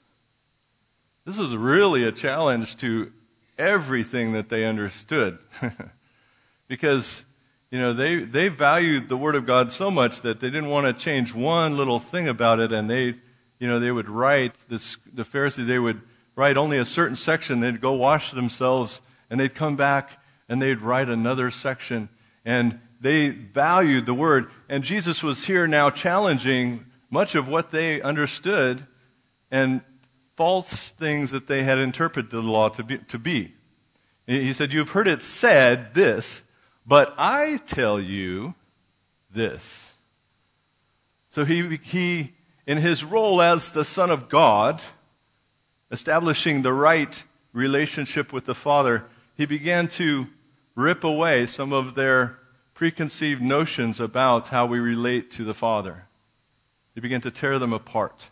this 1.24 1.38
was 1.38 1.54
really 1.54 2.04
a 2.04 2.12
challenge 2.12 2.76
to 2.78 3.12
everything 3.58 4.32
that 4.32 4.48
they 4.48 4.64
understood. 4.64 5.38
because 6.68 7.24
you 7.70 7.78
know 7.78 7.92
they 7.92 8.24
they 8.24 8.48
valued 8.48 9.08
the 9.08 9.16
word 9.16 9.34
of 9.34 9.46
God 9.46 9.72
so 9.72 9.90
much 9.90 10.22
that 10.22 10.40
they 10.40 10.48
didn't 10.48 10.70
want 10.70 10.86
to 10.86 10.92
change 10.92 11.34
one 11.34 11.76
little 11.76 11.98
thing 11.98 12.28
about 12.28 12.60
it, 12.60 12.72
and 12.72 12.88
they 12.88 13.16
you 13.58 13.68
know 13.68 13.78
they 13.78 13.92
would 13.92 14.08
write 14.08 14.54
this 14.68 14.96
the 15.12 15.24
Pharisees 15.24 15.66
they 15.66 15.78
would 15.78 16.00
write 16.36 16.56
only 16.56 16.78
a 16.78 16.84
certain 16.84 17.16
section. 17.16 17.60
They'd 17.60 17.80
go 17.80 17.92
wash 17.92 18.30
themselves, 18.30 19.00
and 19.28 19.38
they'd 19.38 19.54
come 19.54 19.76
back 19.76 20.20
and 20.48 20.60
they'd 20.60 20.80
write 20.80 21.08
another 21.08 21.48
section, 21.50 22.08
and 22.44 22.80
they 23.00 23.28
valued 23.30 24.06
the 24.06 24.14
word. 24.14 24.50
And 24.68 24.84
Jesus 24.84 25.22
was 25.22 25.44
here 25.44 25.66
now 25.66 25.90
challenging 25.90 26.86
much 27.10 27.34
of 27.34 27.48
what 27.48 27.70
they 27.70 28.00
understood 28.00 28.86
and 29.50 29.80
false 30.36 30.90
things 30.90 31.30
that 31.32 31.46
they 31.46 31.64
had 31.64 31.78
interpreted 31.78 32.30
the 32.30 32.40
law 32.40 32.68
to 32.70 32.82
be. 32.82 32.98
To 32.98 33.18
be. 33.18 33.54
He 34.26 34.52
said, 34.52 34.72
You've 34.72 34.90
heard 34.90 35.08
it 35.08 35.22
said 35.22 35.94
this, 35.94 36.44
but 36.86 37.14
I 37.18 37.58
tell 37.66 37.98
you 37.98 38.54
this. 39.30 39.92
So 41.32 41.44
he, 41.44 41.78
he, 41.82 42.34
in 42.66 42.78
his 42.78 43.02
role 43.02 43.42
as 43.42 43.72
the 43.72 43.84
Son 43.84 44.10
of 44.10 44.28
God, 44.28 44.80
establishing 45.90 46.62
the 46.62 46.72
right 46.72 47.24
relationship 47.52 48.32
with 48.32 48.46
the 48.46 48.54
Father, 48.54 49.06
he 49.36 49.46
began 49.46 49.88
to 49.88 50.28
rip 50.80 51.04
away 51.04 51.46
some 51.46 51.72
of 51.72 51.94
their 51.94 52.38
preconceived 52.74 53.42
notions 53.42 54.00
about 54.00 54.48
how 54.48 54.66
we 54.66 54.78
relate 54.78 55.30
to 55.32 55.44
the 55.44 55.54
Father. 55.54 56.06
He 56.94 57.00
began 57.00 57.20
to 57.20 57.30
tear 57.30 57.58
them 57.58 57.72
apart. 57.72 58.30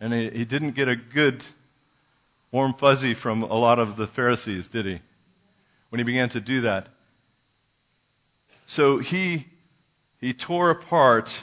And 0.00 0.12
he, 0.12 0.30
he 0.30 0.44
didn't 0.44 0.72
get 0.72 0.88
a 0.88 0.96
good 0.96 1.44
warm 2.50 2.74
fuzzy 2.74 3.14
from 3.14 3.42
a 3.42 3.54
lot 3.54 3.78
of 3.78 3.96
the 3.96 4.06
Pharisees, 4.06 4.68
did 4.68 4.86
he? 4.86 5.00
When 5.90 5.98
he 5.98 6.04
began 6.04 6.28
to 6.30 6.40
do 6.40 6.60
that. 6.62 6.88
So 8.66 8.98
he, 8.98 9.48
he 10.18 10.32
tore 10.32 10.70
apart 10.70 11.40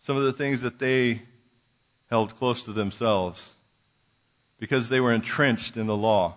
some 0.00 0.16
of 0.16 0.24
the 0.24 0.32
things 0.32 0.60
that 0.60 0.78
they 0.78 1.22
held 2.10 2.36
close 2.36 2.62
to 2.64 2.72
themselves 2.72 3.52
because 4.58 4.88
they 4.88 5.00
were 5.00 5.12
entrenched 5.12 5.76
in 5.76 5.86
the 5.86 5.96
law. 5.96 6.36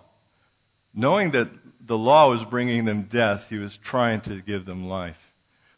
Knowing 0.92 1.30
that 1.30 1.48
the 1.90 1.98
law 1.98 2.30
was 2.30 2.44
bringing 2.44 2.84
them 2.84 3.02
death, 3.02 3.48
he 3.48 3.58
was 3.58 3.76
trying 3.76 4.20
to 4.20 4.40
give 4.40 4.64
them 4.64 4.86
life. 4.86 5.32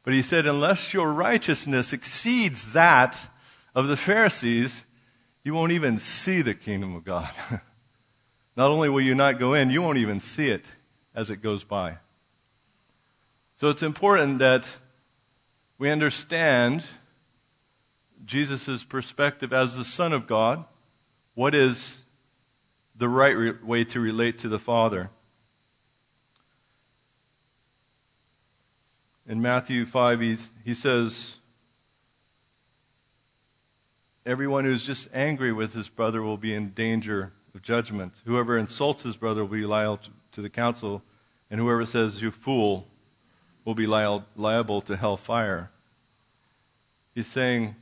But 0.04 0.12
he 0.12 0.20
said, 0.20 0.46
unless 0.46 0.92
your 0.92 1.10
righteousness 1.10 1.94
exceeds 1.94 2.72
that 2.72 3.18
of 3.74 3.86
the 3.86 3.96
Pharisees, 3.96 4.84
you 5.42 5.54
won't 5.54 5.72
even 5.72 5.96
see 5.96 6.42
the 6.42 6.52
kingdom 6.52 6.94
of 6.94 7.02
God. 7.02 7.30
not 8.58 8.70
only 8.70 8.90
will 8.90 9.00
you 9.00 9.14
not 9.14 9.38
go 9.38 9.54
in, 9.54 9.70
you 9.70 9.80
won't 9.80 9.96
even 9.96 10.20
see 10.20 10.50
it 10.50 10.66
as 11.14 11.30
it 11.30 11.36
goes 11.36 11.64
by. 11.64 11.96
So 13.56 13.70
it's 13.70 13.82
important 13.82 14.38
that 14.40 14.68
we 15.78 15.90
understand 15.90 16.84
Jesus' 18.26 18.84
perspective 18.84 19.54
as 19.54 19.76
the 19.76 19.84
Son 19.84 20.12
of 20.12 20.26
God. 20.26 20.66
What 21.32 21.54
is 21.54 22.00
the 22.94 23.08
right 23.08 23.34
re- 23.34 23.52
way 23.64 23.84
to 23.84 23.98
relate 23.98 24.40
to 24.40 24.50
the 24.50 24.58
Father? 24.58 25.08
In 29.32 29.40
Matthew 29.40 29.86
5, 29.86 30.50
he 30.62 30.74
says, 30.74 31.36
Everyone 34.26 34.66
who's 34.66 34.84
just 34.84 35.08
angry 35.14 35.54
with 35.54 35.72
his 35.72 35.88
brother 35.88 36.20
will 36.20 36.36
be 36.36 36.52
in 36.52 36.72
danger 36.72 37.32
of 37.54 37.62
judgment. 37.62 38.20
Whoever 38.26 38.58
insults 38.58 39.04
his 39.04 39.16
brother 39.16 39.40
will 39.40 39.56
be 39.56 39.64
liable 39.64 40.00
to 40.32 40.42
the 40.42 40.50
council, 40.50 41.02
and 41.50 41.58
whoever 41.58 41.86
says, 41.86 42.20
You 42.20 42.30
fool, 42.30 42.86
will 43.64 43.74
be 43.74 43.86
liable 43.86 44.82
to 44.82 44.98
hell 44.98 45.16
fire. 45.16 45.70
He's 47.14 47.26
saying, 47.26 47.74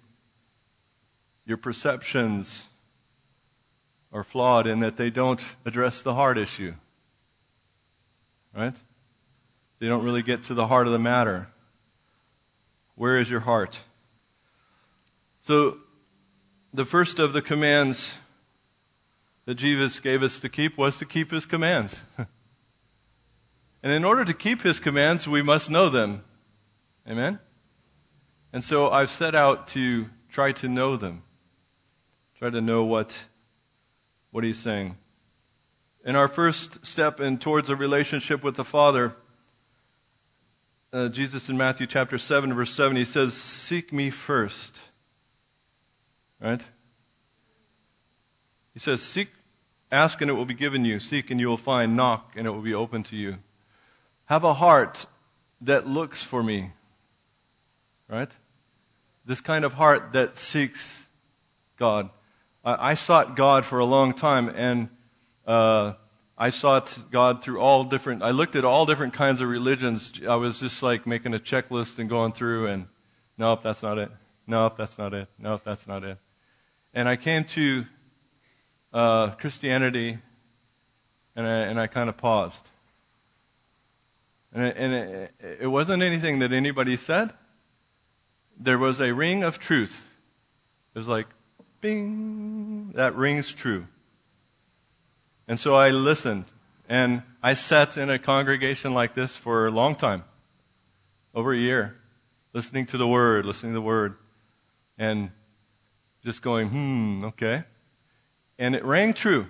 Your 1.47 1.57
perceptions 1.57 2.67
are 4.13 4.23
flawed 4.23 4.69
in 4.69 4.79
that 4.79 4.97
they 4.97 5.11
don't 5.11 5.45
address 5.67 6.01
the 6.01 6.15
heart 6.15 6.39
issue. 6.39 6.75
Right? 8.55 8.77
They 9.81 9.89
don't 9.89 10.05
really 10.05 10.23
get 10.23 10.45
to 10.45 10.55
the 10.55 10.67
heart 10.67 10.87
of 10.87 10.93
the 10.93 10.99
matter. 10.99 11.49
Where 12.95 13.19
is 13.19 13.31
your 13.31 13.41
heart? 13.41 13.79
So, 15.41 15.79
the 16.73 16.85
first 16.85 17.19
of 17.19 17.33
the 17.33 17.43
commands 17.43 18.15
that 19.47 19.55
Jesus 19.55 19.99
gave 19.99 20.23
us 20.23 20.39
to 20.41 20.49
keep 20.49 20.79
was 20.79 20.99
to 20.99 21.05
keep 21.05 21.33
his 21.33 21.47
commands. 21.47 22.03
and 23.83 23.93
in 23.93 24.05
order 24.05 24.25
to 24.25 24.35
keep 24.35 24.63
his 24.63 24.79
commands, 24.79 25.27
we 25.27 25.43
must 25.43 25.71
know 25.71 25.89
them. 25.89 26.23
Amen? 27.09 27.41
And 28.53 28.63
so 28.63 28.91
I've 28.91 29.11
set 29.11 29.35
out 29.35 29.67
to 29.69 30.11
try 30.31 30.53
to 30.53 30.69
know 30.69 30.97
them, 30.97 31.23
try 32.39 32.51
to 32.51 32.61
know 32.61 32.85
what, 32.85 33.19
what 34.31 34.45
he's 34.45 34.59
saying. 34.59 34.97
In 36.05 36.17
our 36.17 36.29
first 36.29 36.85
step 36.87 37.21
in 37.21 37.39
towards 37.39 37.71
a 37.71 37.77
relationship 37.77 38.45
with 38.45 38.57
the 38.57 38.65
Father, 38.65 39.17
uh, 40.93 41.09
Jesus 41.09 41.49
in 41.49 41.57
Matthew 41.57 41.87
chapter 41.87 42.19
7, 42.19 42.53
verse 42.55 42.73
7, 42.73 42.97
he 42.97 43.05
says, 43.05 43.35
Seek 43.35 43.93
me 43.93 44.11
first 44.11 44.81
Right? 46.41 46.63
He 48.73 48.81
says, 48.81 49.03
Seek, 49.03 49.29
ask 49.93 50.21
and 50.21 50.31
it 50.31 50.35
will 50.35 50.47
be 50.47 50.55
given 50.55 50.85
you. 50.85 50.99
Seek 50.99 51.31
and 51.31 51.39
you 51.39 51.49
will 51.49 51.59
find. 51.59 51.97
Knock 51.97 52.33
and 52.37 52.47
it 52.47 52.51
will 52.51 52.63
be 52.63 52.75
open 52.75 53.03
to 53.05 53.17
you. 53.17 53.39
Have 54.25 54.45
a 54.45 54.55
heart 54.55 55.07
that 55.61 55.87
looks 55.87 56.23
for 56.23 56.43
me. 56.43 56.73
Right? 58.09 58.31
This 59.27 59.41
kind 59.41 59.65
of 59.65 59.75
heart 59.75 60.15
that 60.15 60.39
seeks 60.39 61.07
God. 61.77 62.09
I, 62.65 62.93
I 62.93 62.95
sought 62.95 63.37
God 63.37 63.65
for 63.65 63.79
a 63.79 63.85
long 63.85 64.15
time 64.15 64.49
and 64.49 64.89
uh, 65.47 65.95
I 66.41 66.49
sought 66.49 66.99
God 67.11 67.45
through 67.45 67.61
all 67.61 67.85
different, 67.85 68.23
I 68.23 68.31
looked 68.31 68.57
at 68.57 68.65
all 68.65 68.87
different 68.87 69.13
kinds 69.13 69.43
of 69.43 69.49
religions. 69.51 70.11
I 70.27 70.37
was 70.37 70.59
just 70.59 70.83
like 70.83 71.07
making 71.07 71.35
a 71.35 71.39
checklist 71.39 71.99
and 71.99 72.09
going 72.09 72.33
through 72.33 72.69
and, 72.69 72.87
nope, 73.37 73.63
that's 73.63 73.83
not 73.83 73.99
it. 73.99 74.11
Nope, 74.47 74.79
that's 74.79 74.97
not 74.97 75.13
it. 75.13 75.29
Nope, 75.39 75.61
that's 75.65 75.87
not 75.87 76.03
it. 76.03 76.17
And 76.95 77.11
I 77.11 77.17
came 77.17 77.45
to 77.45 77.85
uh, 78.95 79.31
Christianity, 79.33 80.17
and 81.37 81.47
I, 81.47 81.59
and 81.59 81.79
I 81.79 81.87
kind 81.87 82.09
of 82.09 82.17
paused. 82.17 82.71
And, 84.55 84.65
it, 84.65 84.77
and 84.79 84.95
it, 84.95 85.35
it 85.61 85.67
wasn't 85.67 86.03
anything 86.03 86.39
that 86.39 86.53
anybody 86.53 86.97
said. 86.97 87.35
There 88.59 88.79
was 88.79 88.99
a 88.99 89.13
ring 89.13 89.45
of 89.45 89.59
truth. 89.59 90.09
It 90.95 90.99
was 91.01 91.07
like, 91.07 91.27
bing, 91.83 92.93
that 92.95 93.15
rings 93.15 93.53
true. 93.53 93.87
And 95.51 95.59
so 95.59 95.75
I 95.75 95.91
listened, 95.91 96.45
and 96.89 97.25
I 97.43 97.55
sat 97.55 97.97
in 97.97 98.09
a 98.09 98.21
congregation 98.21 98.95
like 98.95 99.17
this 99.17 99.35
for 99.35 99.67
a 99.67 99.71
long 99.73 99.97
time, 99.97 100.23
over 101.35 101.53
a 101.53 101.59
year, 101.59 101.97
listening 102.53 102.87
to 102.87 102.97
the 102.97 103.09
Word, 103.09 103.45
listening 103.45 103.73
to 103.73 103.75
the 103.75 103.83
Word. 103.83 104.15
And 104.97 105.33
just 106.25 106.41
going, 106.41 106.69
hmm, 106.69 107.25
okay. 107.25 107.65
And 108.61 108.77
it 108.77 108.85
rang 108.85 109.13
true. 109.13 109.49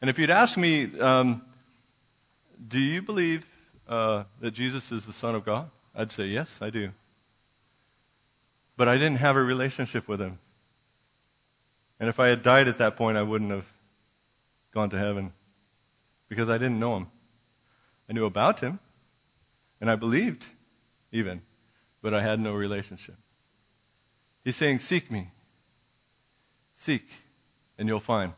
And 0.00 0.08
if 0.08 0.18
you'd 0.18 0.30
ask 0.30 0.56
me, 0.56 0.98
um, 0.98 1.42
do 2.66 2.78
you 2.78 3.02
believe 3.02 3.44
uh, 3.86 4.24
that 4.40 4.52
Jesus 4.52 4.90
is 4.90 5.04
the 5.04 5.12
Son 5.12 5.34
of 5.34 5.44
God? 5.44 5.68
I'd 5.94 6.12
say, 6.12 6.28
yes, 6.28 6.60
I 6.62 6.70
do. 6.70 6.92
But 8.74 8.88
I 8.88 8.94
didn't 8.94 9.18
have 9.18 9.36
a 9.36 9.42
relationship 9.42 10.08
with 10.08 10.18
him. 10.18 10.38
And 11.98 12.08
if 12.08 12.18
I 12.18 12.28
had 12.28 12.42
died 12.42 12.68
at 12.68 12.78
that 12.78 12.96
point, 12.96 13.18
I 13.18 13.22
wouldn't 13.22 13.50
have 13.50 13.69
gone 14.72 14.90
to 14.90 14.98
heaven 14.98 15.32
because 16.28 16.48
I 16.48 16.58
didn't 16.58 16.78
know 16.78 16.96
him. 16.96 17.08
I 18.08 18.12
knew 18.12 18.24
about 18.24 18.60
him, 18.60 18.80
and 19.80 19.90
I 19.90 19.96
believed 19.96 20.46
even, 21.12 21.42
but 22.02 22.14
I 22.14 22.22
had 22.22 22.40
no 22.40 22.52
relationship. 22.52 23.16
He's 24.44 24.56
saying, 24.56 24.80
Seek 24.80 25.10
me. 25.10 25.30
Seek, 26.74 27.08
and 27.78 27.88
you'll 27.88 28.00
find. 28.00 28.32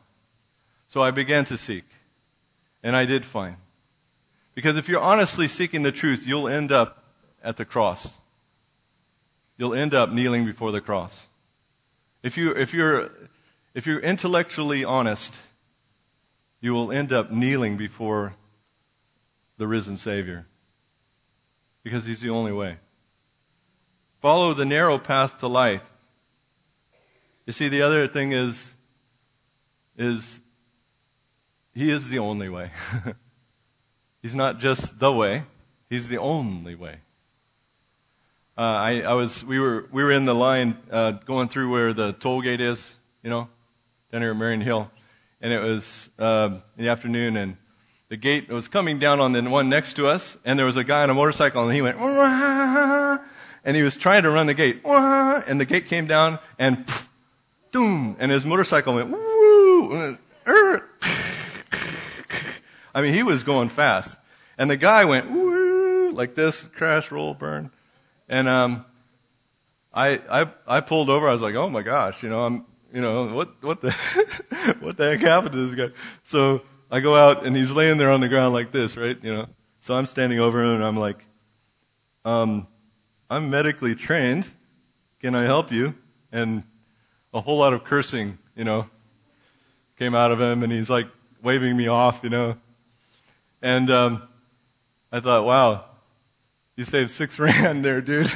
So 0.89 1.01
I 1.01 1.11
began 1.11 1.45
to 1.45 1.57
seek, 1.57 1.85
and 2.83 2.95
I 2.95 3.05
did 3.05 3.25
find. 3.25 3.55
Because 4.53 4.77
if 4.77 4.87
you're 4.87 5.01
honestly 5.01 5.47
seeking 5.47 5.81
the 5.81 5.91
truth, 5.91 6.27
you'll 6.27 6.47
end 6.47 6.71
up 6.71 7.03
at 7.43 7.57
the 7.57 7.65
cross. 7.65 8.13
You'll 9.57 9.73
end 9.73 9.93
up 9.93 10.11
kneeling 10.11 10.45
before 10.45 10.71
the 10.71 10.81
cross. 10.81 11.27
If, 12.21 12.37
you, 12.37 12.51
if, 12.51 12.73
you're, 12.73 13.11
if 13.73 13.87
you're 13.87 13.99
intellectually 13.99 14.83
honest, 14.83 15.41
you 16.63 16.73
will 16.73 16.93
end 16.93 17.11
up 17.11 17.29
kneeling 17.29 17.75
before 17.75 18.35
the 19.57 19.67
risen 19.67 19.97
Savior. 19.97 20.47
Because 21.83 22.05
He's 22.05 22.21
the 22.21 22.29
only 22.29 22.53
way. 22.53 22.77
Follow 24.21 24.53
the 24.53 24.63
narrow 24.63 24.97
path 24.97 25.39
to 25.39 25.47
life. 25.47 25.91
You 27.45 27.51
see, 27.51 27.67
the 27.67 27.81
other 27.81 28.07
thing 28.07 28.31
is, 28.31 28.73
is 29.97 30.39
he 31.73 31.91
is 31.91 32.07
the 32.07 32.19
only 32.19 32.47
way. 32.47 32.71
he's 34.21 34.33
not 34.33 34.59
just 34.59 34.99
the 34.99 35.11
way, 35.11 35.43
he's 35.89 36.07
the 36.07 36.17
only 36.17 36.75
way. 36.75 36.99
Uh, 38.57 38.61
I, 38.61 39.01
I 39.01 39.13
was, 39.15 39.43
we 39.43 39.59
were, 39.59 39.89
we 39.91 40.01
were 40.01 40.13
in 40.13 40.23
the 40.23 40.35
line 40.35 40.77
uh, 40.89 41.11
going 41.11 41.49
through 41.49 41.69
where 41.69 41.91
the 41.91 42.13
toll 42.13 42.41
gate 42.41 42.61
is, 42.61 42.95
you 43.21 43.29
know, 43.29 43.49
down 44.13 44.21
here 44.21 44.31
at 44.31 44.37
Mariannhill, 44.37 44.89
and 45.43 45.51
it 45.51 45.61
was 45.61 46.09
uh, 46.17 46.57
in 46.77 46.85
the 46.85 46.89
afternoon, 46.89 47.35
and 47.35 47.57
the 48.07 48.15
gate 48.15 48.49
was 48.49 48.69
coming 48.69 48.97
down 48.97 49.19
on 49.19 49.33
the 49.33 49.41
one 49.41 49.67
next 49.67 49.95
to 49.97 50.07
us, 50.07 50.37
and 50.45 50.57
there 50.57 50.65
was 50.65 50.77
a 50.77 50.85
guy 50.85 51.03
on 51.03 51.09
a 51.09 51.13
motorcycle, 51.13 51.65
and 51.65 51.75
he 51.75 51.81
went, 51.81 51.97
and 51.99 53.75
he 53.75 53.83
was 53.83 53.97
trying 53.97 54.23
to 54.23 54.31
run 54.31 54.47
the 54.47 54.53
gate, 54.53 54.79
and 54.85 55.59
the 55.59 55.65
gate 55.65 55.87
came 55.87 56.07
down, 56.07 56.39
and 56.57 56.85
doom, 57.73 58.15
and 58.19 58.31
his 58.31 58.45
motorcycle 58.45 58.95
went 58.95 59.09
woo. 59.09 60.17
I 62.95 63.01
mean, 63.01 63.13
he 63.13 63.23
was 63.23 63.43
going 63.43 63.67
fast, 63.67 64.17
and 64.57 64.71
the 64.71 64.77
guy 64.77 65.03
went 65.03 65.29
woo! 65.29 66.13
like 66.13 66.35
this, 66.35 66.63
crash, 66.67 67.11
roll, 67.11 67.33
burn, 67.33 67.69
and 68.29 68.47
um, 68.47 68.85
I 69.93 70.21
I 70.29 70.49
I 70.65 70.79
pulled 70.79 71.09
over. 71.09 71.27
I 71.27 71.33
was 71.33 71.41
like, 71.41 71.55
oh 71.55 71.69
my 71.69 71.81
gosh, 71.81 72.23
you 72.23 72.29
know, 72.29 72.45
I'm 72.45 72.65
you 72.93 73.01
know 73.01 73.25
what 73.33 73.61
what 73.63 73.81
the 73.81 73.91
what 74.79 74.97
the 74.97 75.09
heck 75.09 75.21
happened 75.21 75.53
to 75.53 75.67
this 75.67 75.75
guy? 75.75 75.93
So 76.23 76.61
I 76.91 76.99
go 76.99 77.15
out, 77.15 77.43
and 77.43 77.55
he's 77.55 77.71
laying 77.71 77.97
there 77.97 78.11
on 78.11 78.21
the 78.21 78.29
ground 78.29 78.53
like 78.53 78.71
this, 78.71 78.95
right? 78.95 79.17
You 79.21 79.33
know, 79.33 79.47
so 79.81 79.95
I'm 79.95 80.05
standing 80.05 80.39
over 80.39 80.63
him, 80.63 80.75
and 80.75 80.83
I'm 80.83 80.97
like, 80.97 81.25
um, 82.23 82.67
I'm 83.31 83.49
medically 83.49 83.95
trained. 83.95 84.47
Can 85.19 85.33
I 85.33 85.45
help 85.45 85.71
you? 85.71 85.95
And 86.31 86.63
a 87.33 87.41
whole 87.41 87.57
lot 87.57 87.73
of 87.73 87.83
cursing, 87.83 88.37
you 88.55 88.63
know, 88.63 88.87
came 89.97 90.13
out 90.13 90.31
of 90.31 90.39
him, 90.39 90.61
and 90.61 90.71
he's 90.71 90.89
like 90.89 91.07
waving 91.41 91.75
me 91.75 91.87
off, 91.87 92.19
you 92.21 92.29
know. 92.29 92.57
And 93.59 93.89
um, 93.89 94.27
I 95.11 95.19
thought, 95.19 95.45
wow, 95.45 95.85
you 96.75 96.85
saved 96.85 97.09
six 97.09 97.39
rand 97.39 97.83
there, 97.83 98.01
dude. 98.01 98.31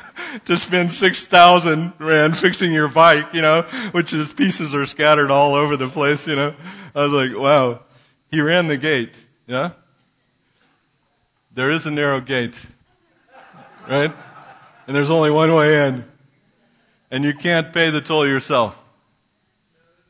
to 0.44 0.56
spend 0.56 0.92
6,000 0.92 1.92
rand 1.98 2.36
fixing 2.36 2.72
your 2.72 2.88
bike, 2.88 3.32
you 3.32 3.42
know, 3.42 3.62
which 3.92 4.12
is 4.12 4.32
pieces 4.32 4.74
are 4.74 4.86
scattered 4.86 5.30
all 5.30 5.54
over 5.54 5.76
the 5.76 5.88
place, 5.88 6.26
you 6.26 6.36
know. 6.36 6.54
I 6.94 7.06
was 7.06 7.12
like, 7.12 7.36
wow, 7.36 7.80
he 8.30 8.40
ran 8.40 8.68
the 8.68 8.76
gate, 8.76 9.26
yeah? 9.46 9.72
There 11.54 11.70
is 11.70 11.86
a 11.86 11.90
narrow 11.90 12.20
gate, 12.20 12.64
right? 13.88 14.12
And 14.86 14.94
there's 14.94 15.10
only 15.10 15.30
one 15.30 15.54
way 15.54 15.86
in. 15.86 16.04
And 17.10 17.24
you 17.24 17.34
can't 17.34 17.72
pay 17.72 17.90
the 17.90 18.00
toll 18.00 18.26
yourself. 18.26 18.76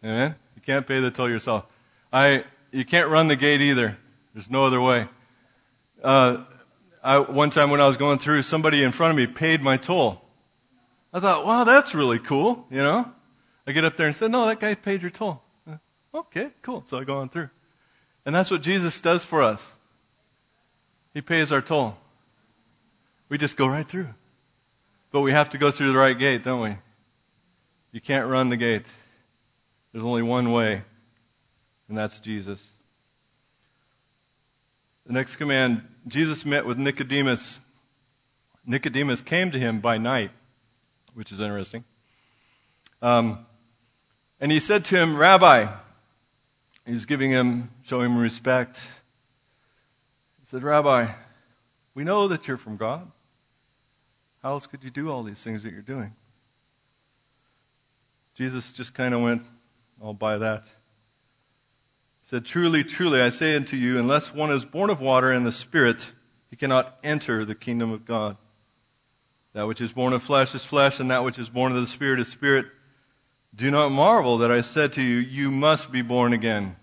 Amen? 0.03 0.35
You 0.55 0.63
can't 0.63 0.87
pay 0.87 1.01
the 1.01 1.11
toll 1.11 1.29
yourself. 1.29 1.67
I, 2.13 2.45
you 2.73 2.85
can't 2.85 3.09
run 3.09 3.29
the 3.29 3.37
gate 3.37 3.61
either. 3.61 3.97
There's 4.35 4.51
no 4.51 4.65
other 4.65 4.81
way. 4.81 5.09
Uh, 6.03 6.45
I, 7.07 7.21
one 7.21 7.51
time 7.51 7.71
when 7.71 7.81
I 7.81 7.87
was 7.87 7.97
going 7.97 8.19
through, 8.19 8.43
somebody 8.43 8.83
in 8.83 8.91
front 8.91 9.13
of 9.13 9.17
me 9.17 9.29
paid 9.29 9.63
my 9.63 9.77
toll. 9.77 10.23
I 11.13 11.21
thought, 11.21 11.47
wow, 11.47 11.63
that's 11.63 11.95
really 11.95 12.19
cool, 12.19 12.67
you 12.69 12.79
know? 12.79 13.09
I 13.65 13.71
get 13.71 13.85
up 13.85 13.97
there 13.97 14.09
and 14.09 14.17
said, 14.17 14.33
no, 14.33 14.45
that 14.47 14.59
guy 14.59 14.75
paid 14.75 15.03
your 15.03 15.13
toll. 15.13 15.41
Uh, 15.71 15.77
okay, 16.13 16.51
cool. 16.63 16.85
So 16.89 16.99
I 16.99 17.05
go 17.05 17.19
on 17.19 17.29
through. 17.29 17.51
And 18.25 18.35
that's 18.35 18.51
what 18.51 18.61
Jesus 18.61 19.01
does 19.01 19.25
for 19.25 19.41
us. 19.41 19.73
He 21.15 21.21
pays 21.23 21.53
our 21.53 21.63
toll. 21.63 21.97
We 23.29 23.39
just 23.39 23.57
go 23.57 23.69
right 23.69 23.89
through. 23.89 24.09
But 25.13 25.21
we 25.21 25.31
have 25.31 25.51
to 25.51 25.59
go 25.59 25.71
through 25.71 25.93
the 25.93 25.99
right 25.99 26.19
gate, 26.19 26.43
don't 26.43 26.61
we? 26.61 26.77
You 27.93 28.01
can't 28.01 28.29
run 28.29 28.49
the 28.49 28.57
gate. 28.57 28.87
There's 29.93 30.05
only 30.05 30.23
one 30.23 30.51
way, 30.51 30.83
and 31.89 31.97
that's 31.97 32.19
Jesus. 32.19 32.61
The 35.07 35.13
next 35.13 35.37
command 35.37 35.83
Jesus 36.09 36.45
met 36.45 36.67
with 36.67 36.79
Nicodemus. 36.79 37.61
Nicodemus 38.65 39.21
came 39.21 39.53
to 39.53 39.59
him 39.59 39.79
by 39.79 39.99
night, 39.99 40.33
which 41.15 41.31
is 41.31 41.39
interesting. 41.39 41.85
Um, 43.01 43.47
and 44.41 44.51
he 44.51 44.59
said 44.59 44.85
to 44.87 44.97
him, 44.97 45.17
Rabbi, 45.17 45.73
he 46.85 46.93
was 46.93 47.05
giving 47.05 47.31
him, 47.31 47.71
showing 47.85 48.11
him 48.11 48.19
respect. 48.19 48.79
He 50.41 50.47
said, 50.51 50.65
Rabbi, 50.65 51.13
we 51.95 52.03
know 52.03 52.27
that 52.27 52.49
you're 52.49 52.57
from 52.57 52.77
God. 52.77 53.09
How 54.43 54.53
else 54.55 54.67
could 54.67 54.83
you 54.83 54.91
do 54.91 55.09
all 55.11 55.23
these 55.23 55.43
things 55.43 55.63
that 55.63 55.73
you're 55.73 55.83
doing? 55.83 56.15
Jesus 58.35 58.73
just 58.73 58.93
kind 58.93 59.15
of 59.15 59.21
went, 59.21 59.43
I'll 60.03 60.15
buy 60.15 60.39
that. 60.39 60.65
Said, 62.27 62.45
Truly, 62.45 62.83
truly, 62.83 63.21
I 63.21 63.31
say 63.31 63.55
unto 63.55 63.77
you, 63.77 64.01
unless 64.01 64.35
one 64.35 64.51
is 64.51 64.65
born 64.65 64.91
of 64.91 65.01
water 65.01 65.31
and 65.31 65.47
the 65.47 65.53
Spirit, 65.53 66.11
he 66.51 66.57
cannot 66.57 66.99
enter 67.05 67.45
the 67.45 67.55
kingdom 67.55 67.93
of 67.93 68.05
God. 68.05 68.37
That 69.53 69.69
which 69.69 69.81
is 69.81 69.93
born 69.93 70.13
of 70.13 70.25
flesh 70.25 70.53
is 70.53 70.65
flesh, 70.65 70.99
and 70.99 71.09
that 71.13 71.23
which 71.23 71.39
is 71.39 71.49
born 71.49 71.73
of 71.73 71.81
the 71.81 71.87
Spirit 71.87 72.19
is 72.19 72.27
spirit. 72.27 72.67
Do 73.55 73.71
not 73.71 73.91
marvel 73.91 74.39
that 74.39 74.51
I 74.51 74.61
said 74.61 74.93
to 74.95 75.03
you, 75.03 75.19
You 75.19 75.53
must 75.53 75.93
be 75.93 76.03
born 76.03 76.33
again. 76.33 76.75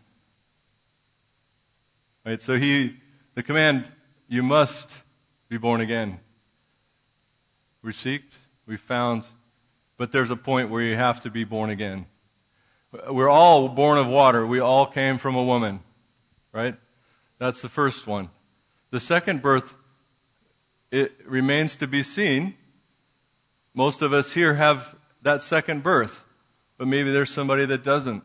Right? 2.26 2.42
So 2.42 2.58
he, 2.58 2.96
the 3.36 3.44
command, 3.44 3.92
you 4.30 4.44
must 4.44 5.04
be 5.50 5.58
born 5.58 5.82
again. 5.82 6.22
We 7.82 7.92
seeked, 7.92 8.38
we 8.66 8.78
found, 8.78 9.28
but 9.98 10.14
there's 10.14 10.32
a 10.32 10.38
point 10.38 10.70
where 10.70 10.82
you 10.82 10.96
have 10.96 11.20
to 11.24 11.30
be 11.30 11.44
born 11.44 11.70
again. 11.70 12.06
We're 13.10 13.30
all 13.30 13.70
born 13.70 13.98
of 13.98 14.08
water. 14.08 14.46
We 14.46 14.60
all 14.60 14.86
came 14.86 15.18
from 15.18 15.36
a 15.36 15.44
woman, 15.44 15.80
right? 16.52 16.76
That's 17.40 17.62
the 17.62 17.70
first 17.70 18.06
one. 18.06 18.30
The 18.92 19.00
second 19.00 19.42
birth, 19.42 19.74
it 20.92 21.14
remains 21.26 21.76
to 21.78 21.88
be 21.88 22.04
seen. 22.04 22.56
Most 23.74 24.04
of 24.04 24.14
us 24.14 24.34
here 24.34 24.54
have 24.54 24.96
that 25.24 25.42
second 25.42 25.82
birth, 25.82 26.22
but 26.78 26.88
maybe 26.88 27.12
there's 27.12 27.32
somebody 27.32 27.66
that 27.66 27.84
doesn't. 27.84 28.24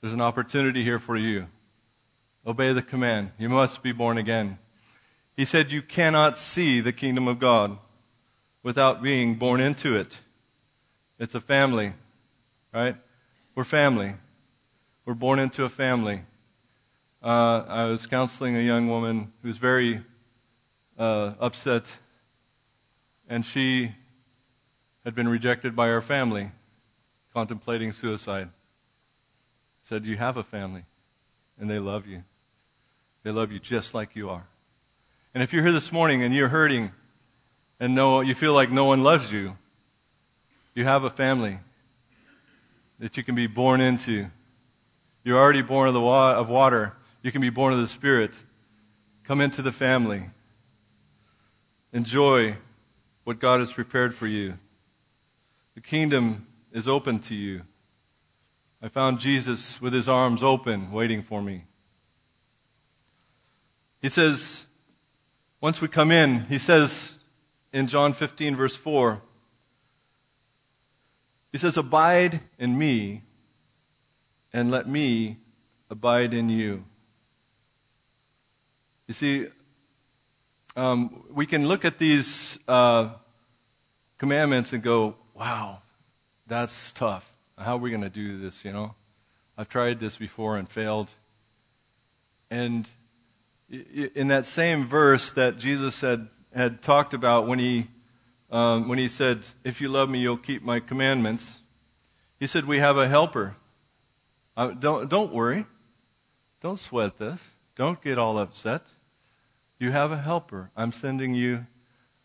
There's 0.00 0.12
an 0.12 0.20
opportunity 0.20 0.84
here 0.84 0.98
for 0.98 1.16
you. 1.16 1.46
Obey 2.46 2.72
the 2.72 2.82
command. 2.82 3.30
You 3.38 3.48
must 3.48 3.82
be 3.82 3.92
born 3.92 4.18
again. 4.18 4.58
He 5.36 5.44
said, 5.44 5.72
You 5.72 5.80
cannot 5.80 6.36
see 6.36 6.80
the 6.80 6.92
kingdom 6.92 7.26
of 7.26 7.38
God 7.38 7.78
without 8.62 9.02
being 9.02 9.36
born 9.36 9.60
into 9.60 9.96
it. 9.96 10.18
It's 11.18 11.34
a 11.34 11.40
family, 11.40 11.94
right? 12.72 12.96
We're 13.58 13.64
family. 13.64 14.14
We're 15.04 15.14
born 15.14 15.40
into 15.40 15.64
a 15.64 15.68
family. 15.68 16.22
Uh, 17.20 17.64
I 17.66 17.84
was 17.86 18.06
counseling 18.06 18.54
a 18.54 18.60
young 18.60 18.88
woman 18.88 19.32
who 19.42 19.48
was 19.48 19.58
very 19.58 20.00
uh, 20.96 21.32
upset, 21.40 21.92
and 23.28 23.44
she 23.44 23.90
had 25.04 25.16
been 25.16 25.28
rejected 25.28 25.74
by 25.74 25.88
her 25.88 26.00
family, 26.00 26.52
contemplating 27.34 27.92
suicide. 27.92 28.50
Said, 29.82 30.04
You 30.04 30.16
have 30.18 30.36
a 30.36 30.44
family, 30.44 30.84
and 31.58 31.68
they 31.68 31.80
love 31.80 32.06
you. 32.06 32.22
They 33.24 33.32
love 33.32 33.50
you 33.50 33.58
just 33.58 33.92
like 33.92 34.14
you 34.14 34.30
are. 34.30 34.46
And 35.34 35.42
if 35.42 35.52
you're 35.52 35.64
here 35.64 35.72
this 35.72 35.90
morning 35.90 36.22
and 36.22 36.32
you're 36.32 36.46
hurting, 36.46 36.92
and 37.80 37.96
no, 37.96 38.20
you 38.20 38.36
feel 38.36 38.54
like 38.54 38.70
no 38.70 38.84
one 38.84 39.02
loves 39.02 39.32
you, 39.32 39.56
you 40.76 40.84
have 40.84 41.02
a 41.02 41.10
family 41.10 41.58
that 42.98 43.16
you 43.16 43.22
can 43.22 43.34
be 43.34 43.46
born 43.46 43.80
into. 43.80 44.26
You're 45.24 45.38
already 45.38 45.62
born 45.62 45.88
of, 45.88 45.94
the 45.94 46.00
wa- 46.00 46.34
of 46.34 46.48
water. 46.48 46.94
You 47.22 47.32
can 47.32 47.40
be 47.40 47.50
born 47.50 47.72
of 47.72 47.80
the 47.80 47.88
Spirit. 47.88 48.32
Come 49.24 49.40
into 49.40 49.62
the 49.62 49.72
family. 49.72 50.30
Enjoy 51.92 52.56
what 53.24 53.38
God 53.38 53.60
has 53.60 53.72
prepared 53.72 54.14
for 54.14 54.26
you. 54.26 54.58
The 55.74 55.80
kingdom 55.80 56.46
is 56.72 56.88
open 56.88 57.18
to 57.20 57.34
you. 57.34 57.62
I 58.80 58.88
found 58.88 59.18
Jesus 59.18 59.80
with 59.80 59.92
his 59.92 60.08
arms 60.08 60.42
open, 60.42 60.92
waiting 60.92 61.22
for 61.22 61.42
me. 61.42 61.64
He 64.00 64.08
says, 64.08 64.66
once 65.60 65.80
we 65.80 65.88
come 65.88 66.12
in, 66.12 66.46
he 66.46 66.58
says, 66.58 67.14
in 67.72 67.88
John 67.88 68.12
15, 68.12 68.56
verse 68.56 68.76
4. 68.76 69.20
He 71.52 71.58
says, 71.58 71.76
Abide 71.76 72.40
in 72.58 72.76
me, 72.76 73.22
and 74.52 74.70
let 74.70 74.88
me 74.88 75.38
abide 75.90 76.34
in 76.34 76.48
you. 76.48 76.84
You 79.06 79.14
see, 79.14 79.46
um, 80.76 81.24
we 81.30 81.46
can 81.46 81.66
look 81.66 81.84
at 81.84 81.98
these 81.98 82.58
uh, 82.68 83.10
commandments 84.18 84.72
and 84.72 84.82
go, 84.82 85.16
wow, 85.34 85.82
that's 86.46 86.92
tough. 86.92 87.36
How 87.56 87.74
are 87.74 87.78
we 87.78 87.90
going 87.90 88.02
to 88.02 88.10
do 88.10 88.38
this, 88.38 88.64
you 88.64 88.72
know? 88.72 88.94
I've 89.56 89.68
tried 89.68 89.98
this 89.98 90.16
before 90.16 90.56
and 90.56 90.68
failed. 90.68 91.10
And 92.50 92.88
in 93.68 94.28
that 94.28 94.46
same 94.46 94.86
verse 94.86 95.30
that 95.32 95.58
Jesus 95.58 96.00
had 96.00 96.28
had 96.54 96.82
talked 96.82 97.12
about 97.12 97.46
when 97.46 97.58
he, 97.58 97.88
um, 98.50 98.88
when 98.88 98.98
he 98.98 99.08
said, 99.08 99.42
If 99.64 99.80
you 99.80 99.88
love 99.88 100.08
me, 100.08 100.20
you'll 100.20 100.36
keep 100.36 100.62
my 100.62 100.80
commandments. 100.80 101.58
He 102.38 102.46
said, 102.46 102.64
We 102.64 102.78
have 102.78 102.96
a 102.96 103.08
helper. 103.08 103.56
Uh, 104.56 104.68
don't, 104.68 105.08
don't 105.08 105.32
worry. 105.32 105.66
Don't 106.60 106.78
sweat 106.78 107.18
this. 107.18 107.50
Don't 107.76 108.02
get 108.02 108.18
all 108.18 108.38
upset. 108.38 108.82
You 109.78 109.92
have 109.92 110.10
a 110.10 110.18
helper. 110.18 110.70
I'm 110.76 110.90
sending 110.90 111.34
you 111.34 111.66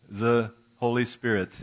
the 0.08 0.52
Holy 0.76 1.04
Spirit. 1.04 1.60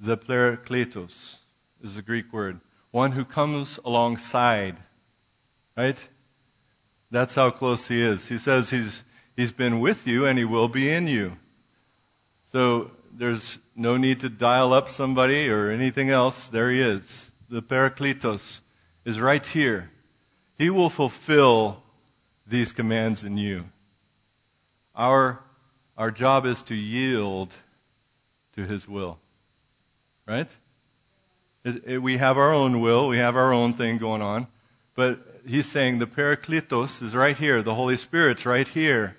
The 0.00 0.16
Parakletos 0.16 1.36
is 1.82 1.96
the 1.96 2.02
Greek 2.02 2.32
word. 2.32 2.60
One 2.90 3.12
who 3.12 3.24
comes 3.24 3.78
alongside. 3.84 4.76
Right? 5.76 6.08
That's 7.10 7.34
how 7.34 7.50
close 7.50 7.88
he 7.88 8.00
is. 8.00 8.28
He 8.28 8.38
says 8.38 8.70
he's, 8.70 9.04
he's 9.36 9.52
been 9.52 9.80
with 9.80 10.06
you 10.06 10.24
and 10.24 10.38
he 10.38 10.44
will 10.44 10.68
be 10.68 10.90
in 10.90 11.06
you. 11.06 11.36
So 12.50 12.90
there's 13.16 13.58
no 13.74 13.96
need 13.96 14.20
to 14.20 14.28
dial 14.28 14.72
up 14.72 14.88
somebody 14.88 15.48
or 15.48 15.70
anything 15.70 16.10
else. 16.10 16.48
There 16.48 16.70
he 16.70 16.80
is. 16.80 17.32
The 17.48 17.62
Parakletos 17.62 18.60
is 19.04 19.20
right 19.20 19.44
here. 19.44 19.90
He 20.58 20.70
will 20.70 20.90
fulfill 20.90 21.82
these 22.46 22.72
commands 22.72 23.24
in 23.24 23.36
you. 23.36 23.66
Our, 24.94 25.40
our 25.96 26.10
job 26.10 26.46
is 26.46 26.62
to 26.64 26.74
yield 26.74 27.54
to 28.54 28.66
his 28.66 28.88
will. 28.88 29.18
Right? 30.26 30.54
It, 31.64 31.82
it, 31.86 31.98
we 31.98 32.18
have 32.18 32.36
our 32.36 32.52
own 32.52 32.80
will, 32.80 33.08
we 33.08 33.18
have 33.18 33.36
our 33.36 33.52
own 33.52 33.74
thing 33.74 33.98
going 33.98 34.22
on. 34.22 34.46
But 34.94 35.40
he's 35.46 35.70
saying 35.70 35.98
the 35.98 36.06
Parakletos 36.06 37.02
is 37.02 37.14
right 37.14 37.36
here. 37.36 37.62
The 37.62 37.74
Holy 37.74 37.96
Spirit's 37.96 38.46
right 38.46 38.68
here. 38.68 39.16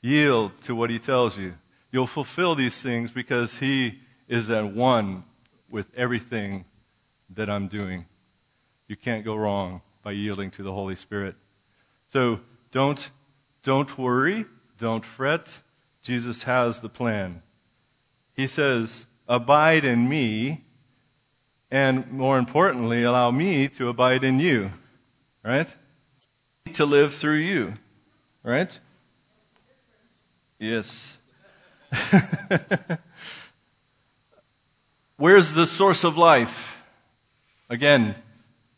Yield 0.00 0.52
to 0.62 0.74
what 0.74 0.90
he 0.90 0.98
tells 0.98 1.36
you. 1.36 1.54
You'll 1.92 2.06
fulfill 2.06 2.54
these 2.54 2.80
things 2.80 3.10
because 3.10 3.58
He 3.58 4.00
is 4.28 4.48
at 4.50 4.72
one 4.72 5.24
with 5.70 5.88
everything 5.96 6.64
that 7.30 7.48
I'm 7.48 7.68
doing. 7.68 8.06
You 8.88 8.96
can't 8.96 9.24
go 9.24 9.36
wrong 9.36 9.82
by 10.02 10.12
yielding 10.12 10.50
to 10.52 10.62
the 10.62 10.72
Holy 10.72 10.96
Spirit. 10.96 11.36
So 12.08 12.40
don't, 12.72 13.10
don't 13.62 13.96
worry. 13.98 14.46
Don't 14.78 15.04
fret. 15.04 15.60
Jesus 16.02 16.44
has 16.44 16.80
the 16.80 16.88
plan. 16.88 17.42
He 18.32 18.46
says, 18.46 19.06
abide 19.28 19.84
in 19.84 20.08
me, 20.08 20.64
and 21.70 22.10
more 22.10 22.38
importantly, 22.38 23.04
allow 23.04 23.30
me 23.30 23.68
to 23.68 23.88
abide 23.88 24.24
in 24.24 24.40
you. 24.40 24.70
Right? 25.44 25.72
To 26.72 26.84
live 26.84 27.14
through 27.14 27.36
you. 27.36 27.74
Right? 28.42 28.78
Yes. 30.58 31.18
Where's 35.16 35.54
the 35.54 35.66
source 35.66 36.04
of 36.04 36.16
life? 36.16 36.82
Again, 37.68 38.14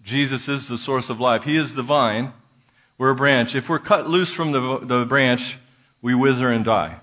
Jesus 0.02 0.48
is 0.48 0.68
the 0.68 0.78
source 0.78 1.08
of 1.10 1.20
life. 1.20 1.44
He 1.44 1.56
is 1.56 1.74
the 1.74 1.82
vine. 1.82 2.32
We're 2.98 3.10
a 3.10 3.16
branch. 3.16 3.54
If 3.54 3.68
we're 3.68 3.78
cut 3.78 4.08
loose 4.08 4.32
from 4.32 4.52
the, 4.52 4.80
the 4.82 5.04
branch, 5.04 5.58
we 6.00 6.14
wither 6.14 6.50
and 6.50 6.64
die. 6.64 7.00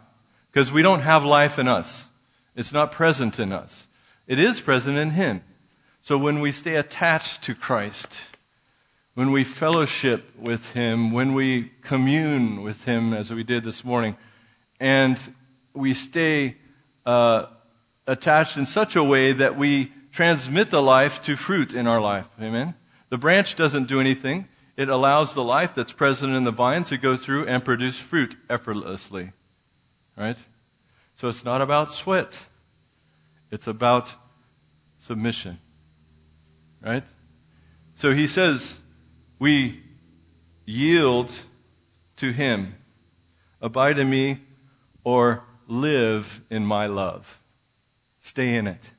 Because 0.52 0.72
we 0.72 0.82
don't 0.82 1.02
have 1.02 1.24
life 1.24 1.58
in 1.58 1.68
us. 1.68 2.10
It's 2.56 2.74
not 2.74 2.92
present 2.92 3.40
in 3.40 3.54
us. 3.54 3.88
It 4.28 4.40
is 4.40 4.60
present 4.60 4.98
in 4.98 5.12
Him. 5.12 5.42
So 6.02 6.18
when 6.18 6.40
we 6.40 6.52
stay 6.52 6.76
attached 6.76 7.42
to 7.44 7.56
Christ, 7.56 8.22
when 9.14 9.32
we 9.32 9.44
fellowship 9.44 10.38
with 10.38 10.74
Him, 10.74 11.12
when 11.12 11.34
we 11.34 11.72
commune 11.82 12.62
with 12.62 12.86
Him, 12.86 13.14
as 13.14 13.32
we 13.32 13.44
did 13.44 13.64
this 13.64 13.84
morning, 13.84 14.18
and 14.80 15.20
we 15.80 15.94
stay 15.94 16.58
uh, 17.06 17.46
attached 18.06 18.58
in 18.58 18.66
such 18.66 18.96
a 18.96 19.04
way 19.04 19.32
that 19.32 19.58
we 19.58 19.92
transmit 20.12 20.70
the 20.70 20.82
life 20.82 21.22
to 21.24 21.36
fruit 21.36 21.74
in 21.74 21.88
our 21.88 22.02
life. 22.02 22.28
Amen? 22.40 22.76
The 23.10 23.18
branch 23.18 23.56
doesn't 23.56 23.88
do 23.88 24.00
anything. 24.00 24.48
It 24.76 24.90
allows 24.90 25.34
the 25.34 25.44
life 25.44 25.74
that's 25.74 25.94
present 25.94 26.34
in 26.36 26.44
the 26.44 26.52
vine 26.52 26.84
to 26.86 26.98
go 26.98 27.16
through 27.16 27.48
and 27.48 27.64
produce 27.64 27.98
fruit 27.98 28.38
effortlessly. 28.50 29.32
Right? 30.18 30.38
So 31.16 31.28
it's 31.28 31.44
not 31.44 31.62
about 31.62 31.92
sweat. 31.92 32.40
It's 33.52 33.68
about 33.68 34.14
submission. 35.00 35.60
Right? 36.82 37.04
So 37.96 38.14
he 38.14 38.28
says, 38.28 38.78
we 39.38 39.82
yield 40.66 41.34
to 42.18 42.32
him. 42.32 42.76
Abide 43.62 44.00
in 44.00 44.10
me 44.10 44.40
or 45.04 45.44
live 45.70 46.42
in 46.50 46.66
my 46.66 46.88
love. 46.88 47.40
Stay 48.20 48.56
in 48.56 48.68
it. 48.68 48.90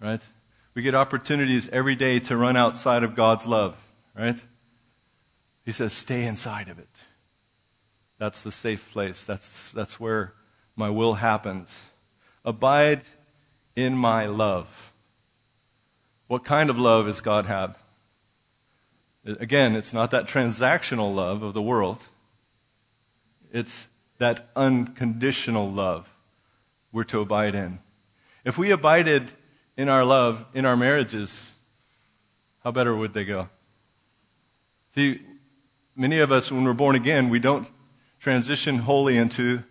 Right? 0.00 0.22
We 0.74 0.82
get 0.82 0.94
opportunities 0.94 1.68
every 1.72 1.96
day 1.96 2.20
to 2.20 2.36
run 2.36 2.56
outside 2.56 3.02
of 3.02 3.14
God's 3.14 3.46
love. 3.46 3.76
Right? 4.16 4.42
He 5.64 5.72
says, 5.72 5.92
stay 5.92 6.24
inside 6.24 6.68
of 6.68 6.78
it. 6.78 6.88
That's 8.18 8.40
the 8.40 8.52
safe 8.52 8.90
place. 8.92 9.24
That's, 9.24 9.72
that's 9.72 9.98
where 10.00 10.32
my 10.76 10.88
will 10.88 11.14
happens. 11.14 11.82
Abide 12.44 13.02
in 13.74 13.94
my 13.94 14.26
love. 14.26 14.92
What 16.28 16.44
kind 16.44 16.70
of 16.70 16.78
love 16.78 17.06
does 17.06 17.20
God 17.20 17.46
have? 17.46 17.76
Again, 19.24 19.74
it's 19.74 19.92
not 19.92 20.12
that 20.12 20.28
transactional 20.28 21.12
love 21.14 21.42
of 21.42 21.52
the 21.52 21.62
world. 21.62 22.04
It's 23.52 23.88
that 24.18 24.48
unconditional 24.56 25.70
love 25.70 26.08
we're 26.92 27.04
to 27.04 27.20
abide 27.20 27.54
in. 27.54 27.78
If 28.44 28.56
we 28.56 28.70
abided 28.70 29.28
in 29.76 29.88
our 29.88 30.04
love, 30.04 30.44
in 30.54 30.64
our 30.64 30.76
marriages, 30.76 31.52
how 32.64 32.70
better 32.70 32.94
would 32.96 33.12
they 33.12 33.24
go? 33.24 33.48
See, 34.94 35.20
many 35.94 36.20
of 36.20 36.32
us, 36.32 36.50
when 36.50 36.64
we're 36.64 36.72
born 36.72 36.96
again, 36.96 37.28
we 37.28 37.38
don't 37.38 37.68
transition 38.18 38.78
wholly 38.78 39.16
into 39.16 39.62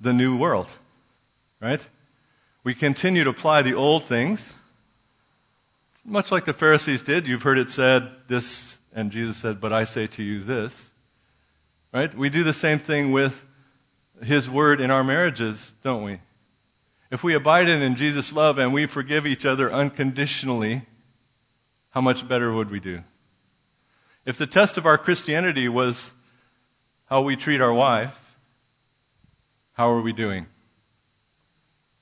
the 0.00 0.12
new 0.12 0.36
world, 0.36 0.72
right? 1.60 1.86
We 2.62 2.74
continue 2.74 3.24
to 3.24 3.30
apply 3.30 3.62
the 3.62 3.74
old 3.74 4.04
things, 4.04 4.54
much 6.04 6.30
like 6.30 6.44
the 6.44 6.52
Pharisees 6.52 7.02
did. 7.02 7.26
You've 7.26 7.42
heard 7.42 7.58
it 7.58 7.70
said 7.70 8.10
this, 8.28 8.78
and 8.92 9.10
Jesus 9.10 9.38
said, 9.38 9.60
But 9.60 9.72
I 9.72 9.84
say 9.84 10.06
to 10.08 10.22
you 10.22 10.40
this. 10.40 10.90
Right? 11.92 12.14
We 12.14 12.28
do 12.28 12.44
the 12.44 12.52
same 12.52 12.78
thing 12.78 13.12
with 13.12 13.44
His 14.22 14.48
Word 14.48 14.80
in 14.80 14.90
our 14.90 15.04
marriages, 15.04 15.72
don't 15.82 16.04
we? 16.04 16.20
If 17.10 17.24
we 17.24 17.34
abide 17.34 17.68
in 17.68 17.96
Jesus' 17.96 18.32
love 18.32 18.58
and 18.58 18.72
we 18.72 18.86
forgive 18.86 19.26
each 19.26 19.44
other 19.44 19.72
unconditionally, 19.72 20.86
how 21.90 22.00
much 22.00 22.28
better 22.28 22.52
would 22.52 22.70
we 22.70 22.78
do? 22.78 23.02
If 24.24 24.38
the 24.38 24.46
test 24.46 24.76
of 24.76 24.86
our 24.86 24.98
Christianity 24.98 25.68
was 25.68 26.12
how 27.06 27.22
we 27.22 27.34
treat 27.34 27.60
our 27.60 27.72
wife, 27.72 28.36
how 29.72 29.90
are 29.90 30.00
we 30.00 30.12
doing? 30.12 30.46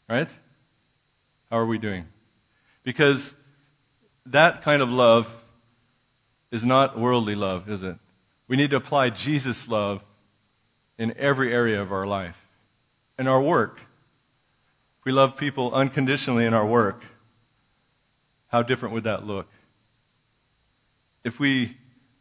Right? 0.08 0.28
How 1.50 1.58
are 1.58 1.66
we 1.66 1.78
doing? 1.78 2.06
Because 2.82 3.34
that 4.26 4.62
kind 4.62 4.82
of 4.82 4.90
love 4.90 5.30
is 6.50 6.64
not 6.64 6.98
worldly 6.98 7.34
love, 7.34 7.70
is 7.70 7.82
it? 7.82 7.96
We 8.46 8.56
need 8.56 8.70
to 8.70 8.76
apply 8.76 9.10
Jesus' 9.10 9.68
love 9.68 10.02
in 10.98 11.14
every 11.16 11.52
area 11.54 11.80
of 11.80 11.92
our 11.92 12.06
life. 12.06 12.36
In 13.18 13.26
our 13.26 13.40
work. 13.40 13.80
We 15.04 15.12
love 15.12 15.36
people 15.36 15.72
unconditionally 15.72 16.44
in 16.44 16.52
our 16.52 16.66
work, 16.66 17.02
how 18.48 18.62
different 18.62 18.94
would 18.94 19.04
that 19.04 19.26
look? 19.26 19.46
If 21.24 21.38
we 21.38 21.76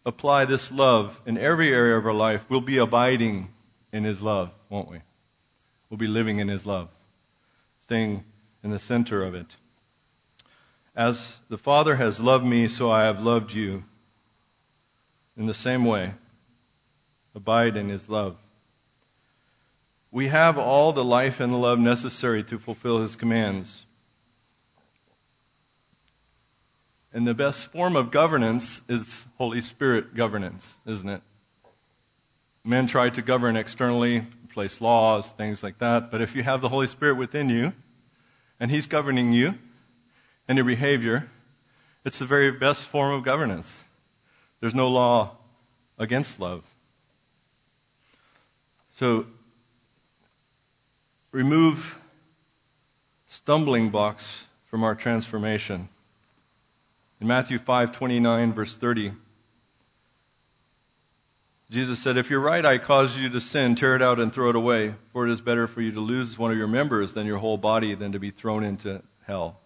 apply 0.06 0.46
this 0.46 0.72
love 0.72 1.22
in 1.26 1.38
every 1.38 1.74
area 1.74 1.98
of 1.98 2.06
our 2.06 2.14
life, 2.14 2.46
we'll 2.50 2.62
be 2.62 2.78
abiding 2.78 3.50
in 3.92 4.04
His 4.04 4.22
love, 4.22 4.52
won't 4.70 4.90
we? 4.90 5.00
We'll 5.90 5.98
be 5.98 6.08
living 6.08 6.40
in 6.40 6.48
His 6.48 6.66
love, 6.66 6.90
staying 7.80 8.24
in 8.64 8.72
the 8.72 8.80
center 8.80 9.24
of 9.24 9.34
it. 9.34 9.56
As 10.96 11.38
the 11.50 11.58
Father 11.58 11.96
has 11.96 12.20
loved 12.20 12.46
me, 12.46 12.68
so 12.68 12.90
I 12.90 13.04
have 13.04 13.22
loved 13.22 13.54
you. 13.54 13.84
In 15.38 15.46
the 15.46 15.54
same 15.54 15.86
way, 15.86 16.14
abide 17.36 17.78
in 17.78 17.90
His 17.90 18.10
love. 18.10 18.38
We 20.12 20.28
have 20.28 20.58
all 20.58 20.94
the 20.94 21.04
life 21.04 21.40
and 21.40 21.52
the 21.52 21.58
love 21.58 21.80
necessary 21.80 22.44
to 22.46 22.58
fulfill 22.58 23.02
His 23.02 23.16
commands. 23.16 23.86
And 27.14 27.28
the 27.28 27.34
best 27.34 27.72
form 27.72 27.96
of 27.96 28.12
governance 28.12 28.82
is 28.88 29.28
Holy 29.38 29.62
Spirit 29.62 30.16
governance, 30.16 30.78
isn't 30.86 31.10
it? 31.10 31.22
Men 32.64 32.88
try 32.88 33.10
to 33.10 33.22
govern 33.22 33.56
externally, 33.56 34.28
place 34.54 34.82
laws, 34.82 35.32
things 35.32 35.64
like 35.64 35.80
that. 35.80 36.12
But 36.12 36.22
if 36.22 36.36
you 36.36 36.44
have 36.44 36.62
the 36.62 36.70
Holy 36.70 36.88
Spirit 36.88 37.16
within 37.16 37.50
you, 37.50 37.74
and 38.60 38.72
He's 38.72 38.88
governing 38.88 39.34
you 39.34 39.56
and 40.48 40.58
your 40.58 40.66
behavior, 40.66 41.30
it's 42.06 42.20
the 42.20 42.26
very 42.26 42.52
best 42.52 42.82
form 42.82 43.14
of 43.14 43.24
governance. 43.24 43.84
There's 44.60 44.76
no 44.76 44.90
law 44.90 45.38
against 45.98 46.40
love. 46.40 46.64
So, 48.96 49.28
remove 51.32 52.00
stumbling 53.28 53.90
blocks 53.90 54.46
from 54.66 54.84
our 54.84 54.96
transformation. 54.96 55.90
In 57.20 57.28
Matthew 57.28 57.58
5:29 57.60 58.54
verse 58.54 58.78
30, 58.78 59.14
Jesus 61.70 62.00
said, 62.00 62.18
If 62.18 62.30
your 62.30 62.40
right 62.40 62.66
eye 62.66 62.78
causes 62.78 63.18
you 63.18 63.30
to 63.30 63.42
sin, 63.42 63.76
tear 63.76 63.96
it 63.96 64.02
out 64.02 64.20
and 64.20 64.32
throw 64.32 64.50
it 64.50 64.56
away, 64.56 64.96
for 65.12 65.28
it 65.28 65.34
is 65.34 65.42
better 65.42 65.68
for 65.68 65.82
you 65.82 65.92
to 65.92 66.00
lose 66.00 66.38
one 66.38 66.50
of 66.50 66.58
your 66.58 66.68
members 66.68 67.14
than 67.14 67.28
your 67.28 67.40
whole 67.40 67.58
body 67.58 67.94
than 67.94 68.14
to 68.14 68.20
be 68.20 68.32
thrown 68.32 68.64
into 68.64 69.02
hell. 69.26 69.60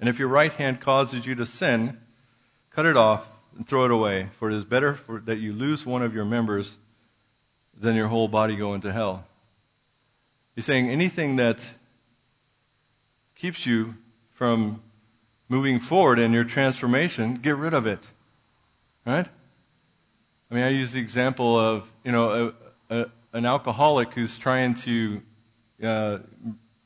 And 0.00 0.08
if 0.08 0.18
your 0.18 0.28
right 0.28 0.52
hand 0.52 0.80
causes 0.80 1.26
you 1.26 1.34
to 1.34 1.44
sin, 1.44 1.98
cut 2.70 2.86
it 2.86 2.96
off 2.96 3.28
and 3.54 3.68
throw 3.68 3.84
it 3.84 3.90
away, 3.90 4.28
for 4.38 4.50
it 4.50 4.54
is 4.54 4.64
better 4.64 4.94
for, 4.94 5.20
that 5.20 5.38
you 5.38 5.52
lose 5.52 5.84
one 5.84 6.02
of 6.02 6.14
your 6.14 6.24
members 6.24 6.78
than 7.78 7.94
your 7.94 8.08
whole 8.08 8.28
body 8.28 8.56
go 8.56 8.72
into 8.72 8.90
hell. 8.90 9.26
He's 10.58 10.64
saying 10.64 10.90
anything 10.90 11.36
that 11.36 11.60
keeps 13.36 13.64
you 13.64 13.94
from 14.32 14.82
moving 15.48 15.78
forward 15.78 16.18
in 16.18 16.32
your 16.32 16.42
transformation, 16.42 17.36
get 17.36 17.56
rid 17.56 17.72
of 17.72 17.86
it. 17.86 18.00
Right? 19.06 19.28
I 20.50 20.54
mean, 20.56 20.64
I 20.64 20.70
use 20.70 20.90
the 20.90 20.98
example 20.98 21.56
of, 21.56 21.88
you 22.02 22.10
know, 22.10 22.52
a, 22.90 23.02
a, 23.02 23.06
an 23.34 23.46
alcoholic 23.46 24.14
who's 24.14 24.36
trying 24.36 24.74
to 24.74 25.22
uh, 25.80 26.18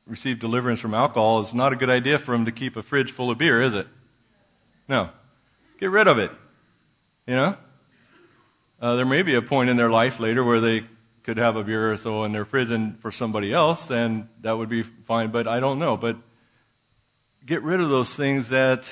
receive 0.07 0.39
deliverance 0.39 0.81
from 0.81 0.93
alcohol. 0.93 1.41
It's 1.41 1.55
not 1.55 1.73
a 1.73 1.77
good 1.77 1.89
idea 1.89 2.19
for 2.19 2.35
him 2.35 2.45
to 2.45 2.53
keep 2.53 2.77
a 2.77 2.83
fridge 2.83 3.11
full 3.11 3.31
of 3.31 3.39
beer, 3.39 3.63
is 3.63 3.73
it? 3.73 3.87
No. 4.87 5.09
Get 5.81 5.91
rid 5.91 6.09
of 6.09 6.19
it. 6.19 6.31
You 7.27 7.37
know? 7.37 7.57
Uh, 8.83 8.97
there 8.97 9.07
may 9.07 9.23
be 9.23 9.35
a 9.35 9.41
point 9.41 9.71
in 9.71 9.79
their 9.79 9.91
life 9.91 10.21
later 10.21 10.45
where 10.45 10.61
they 10.61 10.85
could 11.25 11.39
have 11.39 11.57
a 11.57 11.65
beer 11.65 11.93
or 11.93 11.97
so 11.97 12.25
in 12.25 12.33
their 12.33 12.45
fridge 12.45 12.71
and 12.71 12.99
for 13.01 13.13
somebody 13.13 13.53
else, 13.53 13.91
and 13.91 14.29
that 14.41 14.53
would 14.53 14.69
be 14.69 14.83
fine, 14.83 15.31
but 15.31 15.47
I 15.47 15.61
don't 15.61 15.79
know. 15.79 15.97
But 15.97 16.17
get 17.45 17.63
rid 17.63 17.81
of 17.81 17.89
those 17.89 18.15
things 18.15 18.49
that 18.49 18.91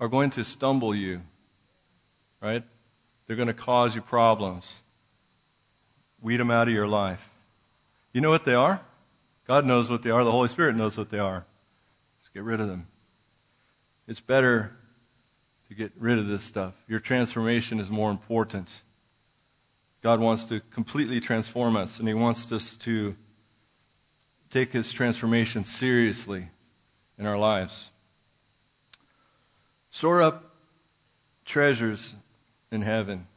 are 0.00 0.08
going 0.08 0.30
to 0.30 0.44
stumble 0.44 0.94
you 0.94 1.22
right? 2.44 2.62
They're 3.26 3.36
going 3.36 3.48
to 3.48 3.54
cause 3.54 3.94
you 3.94 4.02
problems. 4.02 4.80
Weed 6.20 6.36
them 6.36 6.50
out 6.50 6.68
of 6.68 6.74
your 6.74 6.86
life. 6.86 7.30
You 8.12 8.20
know 8.20 8.30
what 8.30 8.44
they 8.44 8.54
are? 8.54 8.82
God 9.46 9.64
knows 9.64 9.90
what 9.90 10.02
they 10.02 10.10
are. 10.10 10.22
The 10.24 10.30
Holy 10.30 10.48
Spirit 10.48 10.76
knows 10.76 10.98
what 10.98 11.08
they 11.08 11.18
are. 11.18 11.46
Just 12.20 12.34
get 12.34 12.42
rid 12.42 12.60
of 12.60 12.68
them. 12.68 12.86
It's 14.06 14.20
better 14.20 14.76
to 15.68 15.74
get 15.74 15.92
rid 15.98 16.18
of 16.18 16.28
this 16.28 16.42
stuff. 16.42 16.74
Your 16.86 17.00
transformation 17.00 17.80
is 17.80 17.88
more 17.88 18.10
important. 18.10 18.82
God 20.04 20.20
wants 20.20 20.44
to 20.44 20.60
completely 20.70 21.18
transform 21.18 21.78
us, 21.78 21.98
and 21.98 22.06
He 22.06 22.12
wants 22.12 22.52
us 22.52 22.76
to 22.76 23.16
take 24.50 24.74
His 24.74 24.92
transformation 24.92 25.64
seriously 25.64 26.50
in 27.18 27.24
our 27.24 27.38
lives. 27.38 27.90
Store 29.90 30.20
up 30.20 30.56
treasures 31.46 32.16
in 32.70 32.82
heaven. 32.82 33.28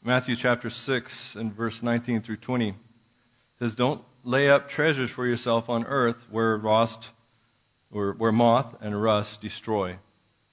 Matthew 0.00 0.36
chapter 0.36 0.70
6 0.70 1.34
and 1.34 1.52
verse 1.52 1.82
19 1.82 2.22
through 2.22 2.36
20 2.36 2.76
says, 3.58 3.74
Don't 3.74 4.02
lay 4.22 4.48
up 4.48 4.68
treasures 4.68 5.10
for 5.10 5.26
yourself 5.26 5.68
on 5.68 5.84
earth 5.86 6.26
where 6.30 6.56
rust 6.56 7.10
or 7.90 8.12
where 8.12 8.30
moth 8.30 8.76
and 8.80 9.02
rust 9.02 9.40
destroy, 9.40 9.98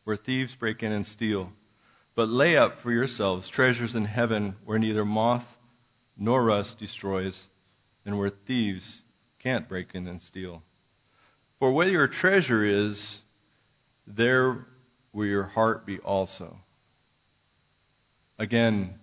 where 0.03 0.15
thieves 0.15 0.55
break 0.55 0.81
in 0.81 0.91
and 0.91 1.05
steal. 1.05 1.51
But 2.15 2.27
lay 2.27 2.57
up 2.57 2.79
for 2.79 2.91
yourselves 2.91 3.47
treasures 3.47 3.93
in 3.93 4.05
heaven 4.05 4.55
where 4.65 4.79
neither 4.79 5.05
moth 5.05 5.57
nor 6.19 6.43
rust 6.43 6.77
destroys, 6.77 7.47
and 8.05 8.19
where 8.19 8.29
thieves 8.29 9.03
can't 9.39 9.69
break 9.69 9.95
in 9.95 10.05
and 10.05 10.21
steal. 10.21 10.61
For 11.57 11.71
where 11.71 11.87
your 11.87 12.07
treasure 12.07 12.63
is, 12.63 13.21
there 14.05 14.67
will 15.13 15.25
your 15.25 15.43
heart 15.43 15.85
be 15.85 15.97
also. 15.99 16.59
Again, 18.37 18.99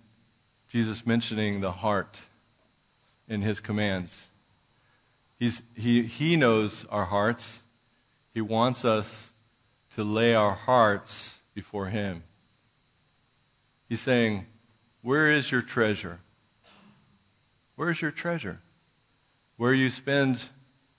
Jesus 0.69 1.05
mentioning 1.05 1.61
the 1.61 1.71
heart 1.71 2.21
in 3.27 3.41
his 3.41 3.59
commands. 3.59 4.27
He's, 5.39 5.61
he, 5.75 6.03
he 6.03 6.35
knows 6.35 6.85
our 6.89 7.05
hearts. 7.05 7.63
He 8.33 8.41
wants 8.41 8.85
us 8.85 9.33
to 9.95 10.03
lay 10.03 10.35
our 10.35 10.55
hearts 10.55 11.39
before 11.53 11.87
him. 11.87 12.23
He's 13.89 14.01
saying, 14.01 14.45
Where 15.01 15.31
is 15.31 15.51
your 15.51 15.61
treasure? 15.61 16.19
Where 17.77 17.91
is 17.91 18.01
your 18.01 18.11
treasure? 18.11 18.59
Where 19.55 19.73
you 19.73 19.89
spend 19.89 20.41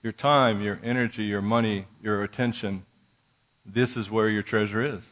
your 0.03 0.13
time, 0.13 0.63
your 0.63 0.81
energy, 0.83 1.25
your 1.25 1.43
money, 1.43 1.87
your 2.01 2.23
attention, 2.23 2.85
this 3.67 3.97
is 3.97 4.11
where 4.11 4.29
your 4.29 4.45
treasure 4.45 4.83
is. 4.83 5.11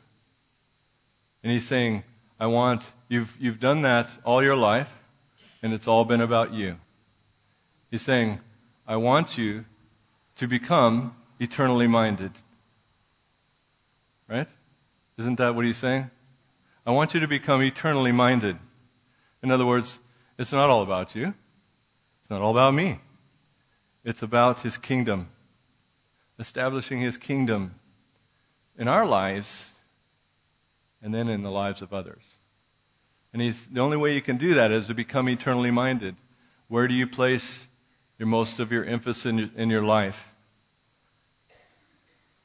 And 1.42 1.52
he's 1.52 1.66
saying, 1.66 2.04
I 2.38 2.46
want, 2.46 2.84
you've, 3.08 3.34
you've 3.38 3.60
done 3.60 3.82
that 3.82 4.16
all 4.24 4.42
your 4.42 4.56
life, 4.56 4.90
and 5.60 5.74
it's 5.74 5.88
all 5.88 6.04
been 6.04 6.20
about 6.20 6.54
you. 6.54 6.76
He's 7.90 8.02
saying, 8.02 8.40
I 8.86 8.96
want 8.96 9.36
you 9.36 9.64
to 10.36 10.46
become 10.46 11.16
eternally 11.40 11.88
minded. 11.88 12.30
Right? 14.28 14.48
Isn't 15.18 15.36
that 15.38 15.56
what 15.56 15.64
he's 15.64 15.78
saying? 15.78 16.10
I 16.86 16.92
want 16.92 17.12
you 17.12 17.18
to 17.18 17.28
become 17.28 17.60
eternally 17.62 18.12
minded. 18.12 18.56
In 19.42 19.50
other 19.50 19.66
words, 19.66 19.98
it's 20.38 20.52
not 20.52 20.70
all 20.70 20.82
about 20.82 21.16
you. 21.16 21.34
It's 22.26 22.30
not 22.32 22.42
all 22.42 22.50
about 22.50 22.74
me. 22.74 22.98
It's 24.02 24.20
about 24.20 24.62
his 24.62 24.76
kingdom. 24.76 25.28
Establishing 26.40 27.00
his 27.00 27.16
kingdom 27.16 27.76
in 28.76 28.88
our 28.88 29.06
lives 29.06 29.70
and 31.00 31.14
then 31.14 31.28
in 31.28 31.44
the 31.44 31.52
lives 31.52 31.82
of 31.82 31.94
others. 31.94 32.24
And 33.32 33.40
he's, 33.40 33.68
the 33.68 33.78
only 33.78 33.96
way 33.96 34.12
you 34.12 34.20
can 34.20 34.38
do 34.38 34.54
that 34.54 34.72
is 34.72 34.88
to 34.88 34.94
become 34.94 35.28
eternally 35.28 35.70
minded. 35.70 36.16
Where 36.66 36.88
do 36.88 36.94
you 36.94 37.06
place 37.06 37.68
your 38.18 38.26
most 38.26 38.58
of 38.58 38.72
your 38.72 38.84
emphasis 38.84 39.24
in 39.24 39.38
your, 39.38 39.50
in 39.54 39.70
your 39.70 39.84
life? 39.84 40.34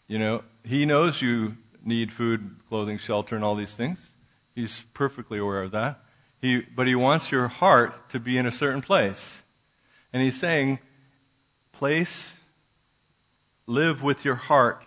You 0.08 0.20
know, 0.20 0.44
he 0.64 0.86
knows 0.86 1.24
you 1.24 1.58
need 1.84 2.12
food, 2.12 2.58
clothing, 2.70 3.00
shelter, 3.00 3.36
and 3.36 3.44
all 3.44 3.56
these 3.56 3.74
things. 3.74 4.12
He's 4.54 4.82
perfectly 4.94 5.40
aware 5.40 5.64
of 5.64 5.72
that. 5.72 6.04
He, 6.40 6.60
but 6.60 6.86
he 6.86 6.94
wants 6.94 7.32
your 7.32 7.48
heart 7.48 8.12
to 8.12 8.20
be 8.20 8.38
in 8.38 8.46
a 8.46 8.52
certain 8.52 8.84
place. 8.84 9.42
And 10.14 10.22
he's 10.22 10.40
saying, 10.40 10.80
place, 11.72 12.36
live 13.66 14.04
with 14.04 14.26
your 14.26 14.36
heart 14.36 14.86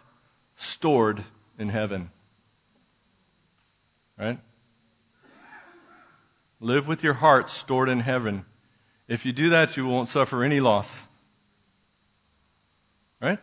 stored 0.56 1.24
in 1.58 1.70
heaven. 1.70 2.10
Right? 4.18 4.38
Live 6.60 6.86
with 6.86 7.02
your 7.02 7.14
heart 7.14 7.48
stored 7.48 7.88
in 7.88 8.00
heaven. 8.00 8.44
If 9.08 9.26
you 9.26 9.32
do 9.32 9.50
that, 9.50 9.76
you 9.76 9.86
won't 9.86 10.08
suffer 10.08 10.44
any 10.44 10.60
loss. 10.60 11.06
Right? 13.20 13.38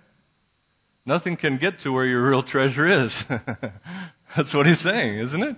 Nothing 1.06 1.36
can 1.36 1.58
get 1.58 1.80
to 1.80 1.92
where 1.92 2.06
your 2.06 2.30
real 2.30 2.44
treasure 2.44 2.88
is. 2.88 3.26
That's 4.36 4.54
what 4.54 4.66
he's 4.66 4.80
saying, 4.80 5.18
isn't 5.18 5.44
it? 5.44 5.56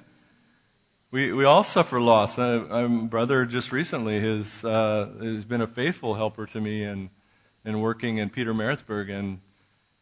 We, 1.14 1.32
we 1.32 1.46
all 1.46 1.64
suffer 1.64 2.02
loss. 2.02 2.40
I, 2.40 2.58
my 2.58 2.88
brother 2.88 3.46
just 3.46 3.72
recently 3.72 4.20
has, 4.20 4.66
uh, 4.66 5.12
has 5.22 5.46
been 5.46 5.62
a 5.62 5.68
faithful 5.68 6.16
helper 6.16 6.48
to 6.48 6.60
me 6.60 6.84
and, 6.84 7.12
and 7.64 7.84
working 7.84 8.18
in 8.18 8.32
Pietermaritzburg. 8.32 9.12
And, 9.12 9.40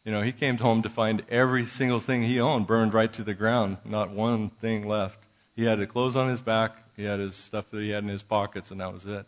you 0.06 0.10
know, 0.10 0.22
he 0.22 0.32
came 0.32 0.56
home 0.56 0.80
to 0.80 0.88
find 0.88 1.22
every 1.28 1.66
single 1.66 2.00
thing 2.00 2.22
he 2.22 2.40
owned 2.40 2.66
burned 2.66 2.94
right 2.94 3.12
to 3.12 3.22
the 3.22 3.34
ground, 3.34 3.76
not 3.84 4.08
one 4.08 4.48
thing 4.48 4.88
left. 4.88 5.26
He 5.54 5.64
had 5.64 5.80
his 5.80 5.88
clothes 5.90 6.16
on 6.16 6.30
his 6.30 6.40
back, 6.40 6.78
he 6.96 7.04
had 7.04 7.20
his 7.20 7.36
stuff 7.36 7.66
that 7.72 7.82
he 7.82 7.90
had 7.90 8.04
in 8.04 8.08
his 8.08 8.22
pockets, 8.22 8.70
and 8.70 8.80
that 8.80 8.90
was 8.90 9.04
it. 9.04 9.26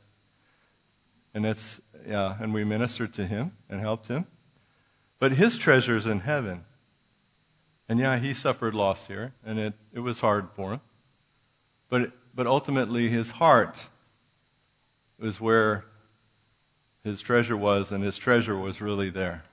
And 1.34 1.44
it's, 1.44 1.82
yeah, 2.08 2.34
and 2.40 2.54
we 2.54 2.64
ministered 2.64 3.12
to 3.12 3.26
him 3.26 3.52
and 3.68 3.82
helped 3.82 4.08
him. 4.08 4.26
But 5.18 5.32
his 5.32 5.58
treasure's 5.58 6.06
in 6.06 6.20
heaven. 6.20 6.64
And 7.90 8.00
yeah, 8.00 8.18
he 8.18 8.32
suffered 8.32 8.72
loss 8.72 9.06
here, 9.06 9.34
and 9.44 9.58
it, 9.58 9.74
it 9.92 10.00
was 10.00 10.20
hard 10.20 10.48
for 10.56 10.72
him. 10.72 10.80
But, 11.94 12.10
but 12.34 12.48
ultimately, 12.48 13.08
his 13.08 13.30
heart 13.30 13.86
was 15.16 15.40
where 15.40 15.84
his 17.04 17.20
treasure 17.20 17.56
was, 17.56 17.92
and 17.92 18.02
his 18.02 18.18
treasure 18.18 18.58
was 18.58 18.80
really 18.80 19.10
there. 19.10 19.44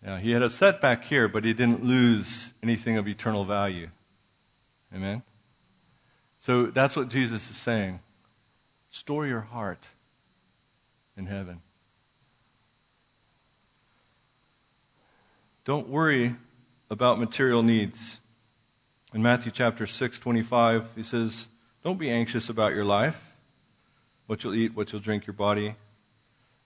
Yeah, 0.00 0.20
he 0.20 0.30
had 0.30 0.42
a 0.42 0.48
setback 0.48 1.06
here, 1.06 1.26
but 1.26 1.42
he 1.42 1.52
didn't 1.52 1.82
lose 1.82 2.52
anything 2.62 2.98
of 2.98 3.08
eternal 3.08 3.44
value. 3.44 3.90
Amen? 4.94 5.24
So 6.38 6.66
that's 6.66 6.94
what 6.94 7.08
Jesus 7.08 7.50
is 7.50 7.56
saying. 7.56 7.98
Store 8.88 9.26
your 9.26 9.40
heart 9.40 9.88
in 11.16 11.26
heaven. 11.26 11.62
Don't 15.64 15.88
worry 15.88 16.36
about 16.88 17.18
material 17.18 17.64
needs. 17.64 18.20
In 19.14 19.22
Matthew 19.22 19.50
chapter 19.50 19.86
6, 19.86 20.18
25, 20.18 20.88
he 20.94 21.02
says, 21.02 21.48
Don't 21.82 21.98
be 21.98 22.10
anxious 22.10 22.50
about 22.50 22.74
your 22.74 22.84
life, 22.84 23.18
what 24.26 24.44
you'll 24.44 24.54
eat, 24.54 24.76
what 24.76 24.92
you'll 24.92 25.00
drink, 25.00 25.26
your 25.26 25.32
body. 25.32 25.76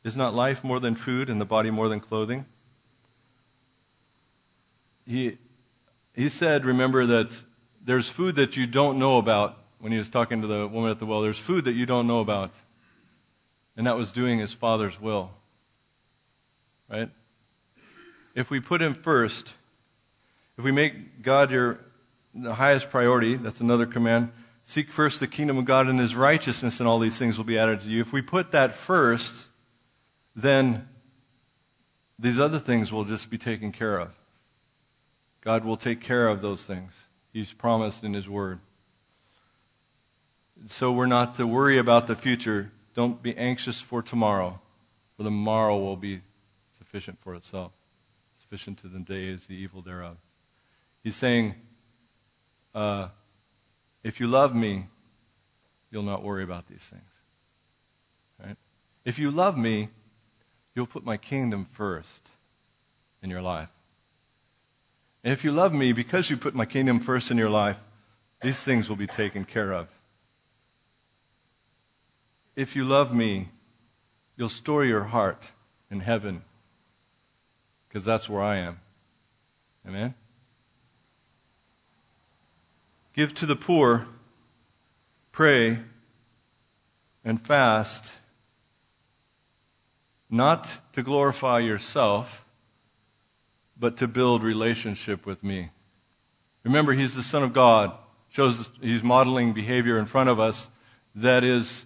Is 0.02 0.16
not 0.16 0.34
life 0.34 0.64
more 0.64 0.80
than 0.80 0.96
food 0.96 1.30
and 1.30 1.40
the 1.40 1.44
body 1.44 1.70
more 1.70 1.88
than 1.88 2.00
clothing? 2.00 2.46
He, 5.06 5.38
he 6.14 6.28
said, 6.28 6.64
remember 6.64 7.06
that 7.06 7.42
there's 7.84 8.08
food 8.08 8.34
that 8.34 8.56
you 8.56 8.66
don't 8.66 8.98
know 8.98 9.18
about 9.18 9.58
when 9.78 9.92
he 9.92 9.98
was 9.98 10.10
talking 10.10 10.40
to 10.40 10.48
the 10.48 10.66
woman 10.66 10.90
at 10.90 10.98
the 10.98 11.06
well. 11.06 11.22
There's 11.22 11.38
food 11.38 11.64
that 11.66 11.74
you 11.74 11.86
don't 11.86 12.08
know 12.08 12.18
about. 12.18 12.54
And 13.76 13.86
that 13.86 13.96
was 13.96 14.10
doing 14.10 14.40
his 14.40 14.52
Father's 14.52 15.00
will. 15.00 15.30
Right? 16.90 17.10
If 18.34 18.50
we 18.50 18.58
put 18.58 18.82
him 18.82 18.94
first, 18.94 19.54
if 20.58 20.64
we 20.64 20.72
make 20.72 21.22
God 21.22 21.52
your 21.52 21.78
the 22.34 22.54
highest 22.54 22.90
priority, 22.90 23.36
that's 23.36 23.60
another 23.60 23.86
command. 23.86 24.30
Seek 24.64 24.90
first 24.92 25.20
the 25.20 25.26
kingdom 25.26 25.58
of 25.58 25.64
God 25.64 25.88
and 25.88 25.98
his 25.98 26.14
righteousness, 26.14 26.78
and 26.78 26.88
all 26.88 26.98
these 26.98 27.18
things 27.18 27.36
will 27.36 27.44
be 27.44 27.58
added 27.58 27.80
to 27.82 27.88
you. 27.88 28.00
If 28.00 28.12
we 28.12 28.22
put 28.22 28.52
that 28.52 28.74
first, 28.74 29.48
then 30.34 30.88
these 32.18 32.38
other 32.38 32.58
things 32.58 32.92
will 32.92 33.04
just 33.04 33.28
be 33.28 33.38
taken 33.38 33.72
care 33.72 33.98
of. 33.98 34.14
God 35.40 35.64
will 35.64 35.76
take 35.76 36.00
care 36.00 36.28
of 36.28 36.40
those 36.40 36.64
things. 36.64 37.04
He's 37.32 37.52
promised 37.52 38.04
in 38.04 38.14
his 38.14 38.28
word. 38.28 38.60
So 40.66 40.92
we're 40.92 41.06
not 41.06 41.34
to 41.36 41.46
worry 41.46 41.78
about 41.78 42.06
the 42.06 42.14
future. 42.14 42.70
Don't 42.94 43.20
be 43.20 43.36
anxious 43.36 43.80
for 43.80 44.02
tomorrow, 44.02 44.60
for 45.16 45.24
the 45.24 45.30
morrow 45.30 45.76
will 45.78 45.96
be 45.96 46.20
sufficient 46.78 47.18
for 47.20 47.34
itself. 47.34 47.72
Sufficient 48.40 48.78
to 48.78 48.88
the 48.88 49.00
day 49.00 49.26
is 49.26 49.46
the 49.46 49.54
evil 49.54 49.82
thereof. 49.82 50.18
He's 51.02 51.16
saying, 51.16 51.56
uh, 52.74 53.08
if 54.02 54.20
you 54.20 54.26
love 54.26 54.54
me, 54.54 54.88
you'll 55.90 56.02
not 56.02 56.22
worry 56.22 56.42
about 56.42 56.66
these 56.66 56.82
things. 56.82 57.20
Right? 58.42 58.56
If 59.04 59.18
you 59.18 59.30
love 59.30 59.56
me, 59.56 59.90
you'll 60.74 60.86
put 60.86 61.04
my 61.04 61.16
kingdom 61.16 61.66
first 61.70 62.30
in 63.22 63.30
your 63.30 63.42
life. 63.42 63.68
And 65.22 65.32
if 65.32 65.44
you 65.44 65.52
love 65.52 65.72
me, 65.72 65.92
because 65.92 66.30
you 66.30 66.36
put 66.36 66.54
my 66.54 66.66
kingdom 66.66 66.98
first 66.98 67.30
in 67.30 67.38
your 67.38 67.50
life, 67.50 67.78
These 68.42 68.60
things 68.60 68.88
will 68.88 68.96
be 68.96 69.06
taken 69.06 69.44
care 69.44 69.72
of. 69.72 69.88
If 72.56 72.76
you 72.76 72.84
love 72.84 73.14
me, 73.14 73.48
you'll 74.36 74.48
store 74.48 74.84
your 74.84 75.04
heart 75.04 75.52
in 75.90 76.00
heaven 76.00 76.42
because 77.88 78.04
that's 78.04 78.28
where 78.28 78.42
I 78.42 78.56
am. 78.56 78.80
Amen? 79.86 80.14
Give 83.14 83.34
to 83.34 83.46
the 83.46 83.56
poor, 83.56 84.06
pray, 85.32 85.80
and 87.24 87.40
fast, 87.40 88.12
not 90.30 90.78
to 90.94 91.02
glorify 91.02 91.58
yourself, 91.58 92.44
but 93.78 93.96
to 93.98 94.08
build 94.08 94.42
relationship 94.42 95.26
with 95.26 95.44
me. 95.44 95.70
Remember, 96.64 96.94
he's 96.94 97.14
the 97.14 97.22
Son 97.22 97.42
of 97.42 97.52
God. 97.52 97.92
Shows 98.30 98.70
he's 98.80 99.02
modeling 99.02 99.52
behavior 99.52 99.98
in 99.98 100.06
front 100.06 100.30
of 100.30 100.40
us 100.40 100.68
that 101.14 101.44
is 101.44 101.84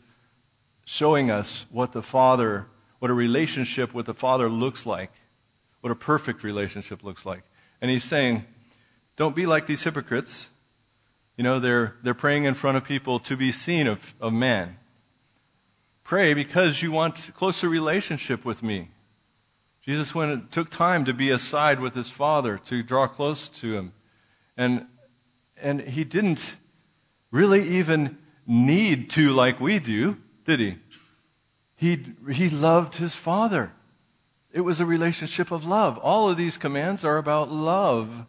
showing 0.85 1.29
us 1.31 1.67
what 1.71 1.93
the 1.93 2.03
Father, 2.03 2.67
what 3.01 3.11
a 3.11 3.15
relationship 3.15 3.93
with 3.93 4.07
the 4.07 4.15
Father 4.15 4.49
looks 4.49 4.87
like, 4.87 5.11
what 5.81 5.91
a 5.91 5.97
perfect 5.97 6.45
relationship 6.45 7.03
looks 7.03 7.27
like. 7.27 7.43
And 7.81 7.91
he's 7.91 8.05
saying, 8.05 8.45
don't 9.17 9.35
be 9.35 9.45
like 9.45 9.67
these 9.67 9.83
hypocrites. 9.83 10.47
You 11.37 11.45
know, 11.45 11.61
they're, 11.61 11.97
they're 12.03 12.15
praying 12.15 12.45
in 12.45 12.55
front 12.55 12.77
of 12.77 12.85
people 12.85 13.21
to 13.21 13.37
be 13.37 13.53
seen 13.53 13.87
of, 13.87 14.15
of 14.21 14.33
man. 14.33 14.79
Pray 16.03 16.35
because 16.35 16.83
you 16.83 16.93
want 16.93 17.35
closer 17.35 17.69
relationship 17.69 18.45
with 18.45 18.63
me. 18.63 18.91
Jesus 19.83 20.15
went, 20.15 20.51
took 20.51 20.71
time 20.71 21.05
to 21.05 21.13
be 21.13 21.31
aside 21.31 21.79
with 21.79 21.95
his 21.95 22.11
Father, 22.11 22.59
to 22.67 22.83
draw 22.83 23.07
close 23.07 23.49
to 23.49 23.75
him. 23.75 23.93
And, 24.57 24.87
and 25.61 25.81
he 25.81 26.05
didn't 26.05 26.57
really 27.31 27.69
even 27.69 28.19
need 28.47 29.11
to 29.11 29.33
like 29.33 29.61
we 29.61 29.79
do, 29.79 30.17
did 30.45 30.61
he? 30.61 30.79
He, 31.77 32.15
he 32.33 32.49
loved 32.49 32.97
his 32.97 33.15
Father. 33.15 33.73
It 34.53 34.63
was 34.63 34.81
a 34.81 34.87
relationship 34.87 35.51
of 35.51 35.67
love. 35.67 35.99
All 35.99 36.31
of 36.31 36.37
these 36.37 36.57
commands 36.57 37.05
are 37.05 37.19
about 37.19 37.53
love. 37.53 38.27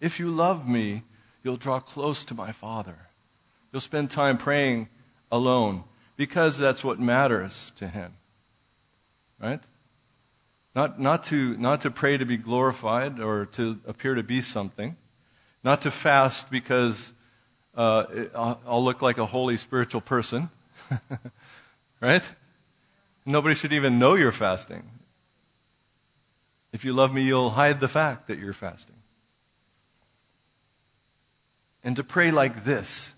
If 0.00 0.20
you 0.20 0.30
love 0.30 0.68
me, 0.68 1.04
you'll 1.42 1.56
draw 1.56 1.80
close 1.80 2.24
to 2.24 2.34
my 2.34 2.52
Father. 2.52 2.96
You'll 3.72 3.80
spend 3.80 4.10
time 4.10 4.38
praying 4.38 4.88
alone 5.30 5.84
because 6.16 6.58
that's 6.58 6.82
what 6.84 6.98
matters 6.98 7.72
to 7.76 7.88
him. 7.88 8.14
Right? 9.40 9.62
Not, 10.74 11.00
not, 11.00 11.24
to, 11.24 11.56
not 11.56 11.80
to 11.82 11.90
pray 11.90 12.16
to 12.16 12.24
be 12.24 12.36
glorified 12.36 13.20
or 13.20 13.46
to 13.46 13.80
appear 13.86 14.14
to 14.14 14.22
be 14.22 14.40
something. 14.40 14.96
Not 15.64 15.82
to 15.82 15.90
fast 15.90 16.50
because 16.50 17.12
uh, 17.74 18.04
I'll 18.34 18.84
look 18.84 19.02
like 19.02 19.18
a 19.18 19.26
holy 19.26 19.56
spiritual 19.56 20.00
person. 20.00 20.50
right? 22.00 22.30
Nobody 23.26 23.54
should 23.54 23.72
even 23.72 23.98
know 23.98 24.14
you're 24.14 24.32
fasting. 24.32 24.82
If 26.72 26.84
you 26.84 26.92
love 26.92 27.12
me, 27.12 27.22
you'll 27.22 27.50
hide 27.50 27.80
the 27.80 27.88
fact 27.88 28.28
that 28.28 28.38
you're 28.38 28.52
fasting. 28.52 28.96
And 31.82 31.96
to 31.96 32.04
pray 32.04 32.30
like 32.30 32.64
this. 32.64 33.14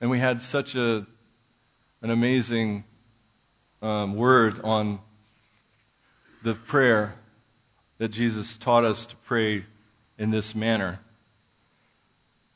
And 0.00 0.10
we 0.10 0.18
had 0.18 0.40
such 0.40 0.74
a, 0.74 1.06
an 2.02 2.10
amazing 2.10 2.84
um, 3.82 4.14
word 4.14 4.60
on 4.62 5.00
the 6.42 6.54
prayer 6.54 7.14
that 7.98 8.08
Jesus 8.08 8.56
taught 8.56 8.84
us 8.84 9.04
to 9.06 9.16
pray 9.16 9.64
in 10.18 10.30
this 10.30 10.54
manner 10.54 11.00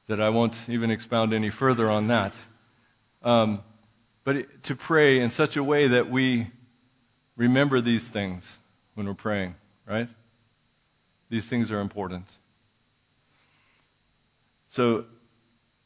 that 0.06 0.20
I 0.20 0.28
won't 0.28 0.68
even 0.68 0.90
expound 0.90 1.32
any 1.32 1.50
further 1.50 1.90
on 1.90 2.08
that. 2.08 2.34
Um, 3.22 3.62
but 4.22 4.62
to 4.64 4.76
pray 4.76 5.20
in 5.20 5.30
such 5.30 5.56
a 5.56 5.64
way 5.64 5.88
that 5.88 6.10
we 6.10 6.48
remember 7.36 7.80
these 7.80 8.08
things 8.08 8.58
when 8.94 9.06
we're 9.06 9.14
praying, 9.14 9.54
right? 9.86 10.08
These 11.30 11.46
things 11.46 11.70
are 11.70 11.80
important. 11.80 12.26
So, 14.68 15.06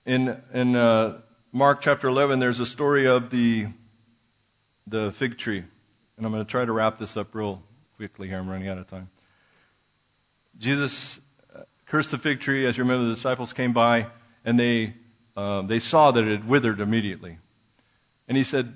in, 0.09 0.41
in 0.55 0.75
uh, 0.75 1.19
Mark 1.53 1.83
chapter 1.83 2.09
11, 2.09 2.39
there's 2.39 2.61
a 2.61 2.67
story 2.67 3.07
of 3.07 3.29
the, 3.29 3.67
the 4.87 5.13
fig 5.13 5.37
tree. 5.37 5.63
And 6.17 6.27
I'm 6.27 6.33
going 6.33 6.45
to 6.45 6.51
try 6.51 6.65
to 6.65 6.73
wrap 6.73 6.97
this 6.97 7.15
up 7.17 7.35
real 7.35 7.63
quickly 7.97 8.27
here. 8.27 8.39
I'm 8.39 8.49
running 8.49 8.69
out 8.69 8.79
of 8.79 8.87
time. 8.87 9.11
Jesus 10.59 11.21
uh, 11.55 11.61
cursed 11.87 12.11
the 12.11 12.19
fig 12.19 12.41
tree. 12.41 12.67
As 12.67 12.79
you 12.79 12.85
remember, 12.85 13.07
the 13.07 13.15
disciples 13.15 13.53
came 13.53 13.75
by 13.75 14.07
and 14.47 14.59
they, 14.59 14.95
uh, 15.37 15.61
they 15.63 15.79
saw 15.79 16.11
that 16.11 16.25
it 16.25 16.31
had 16.31 16.49
withered 16.49 16.81
immediately. 16.81 17.37
And 18.27 18.39
he 18.39 18.45
said, 18.45 18.73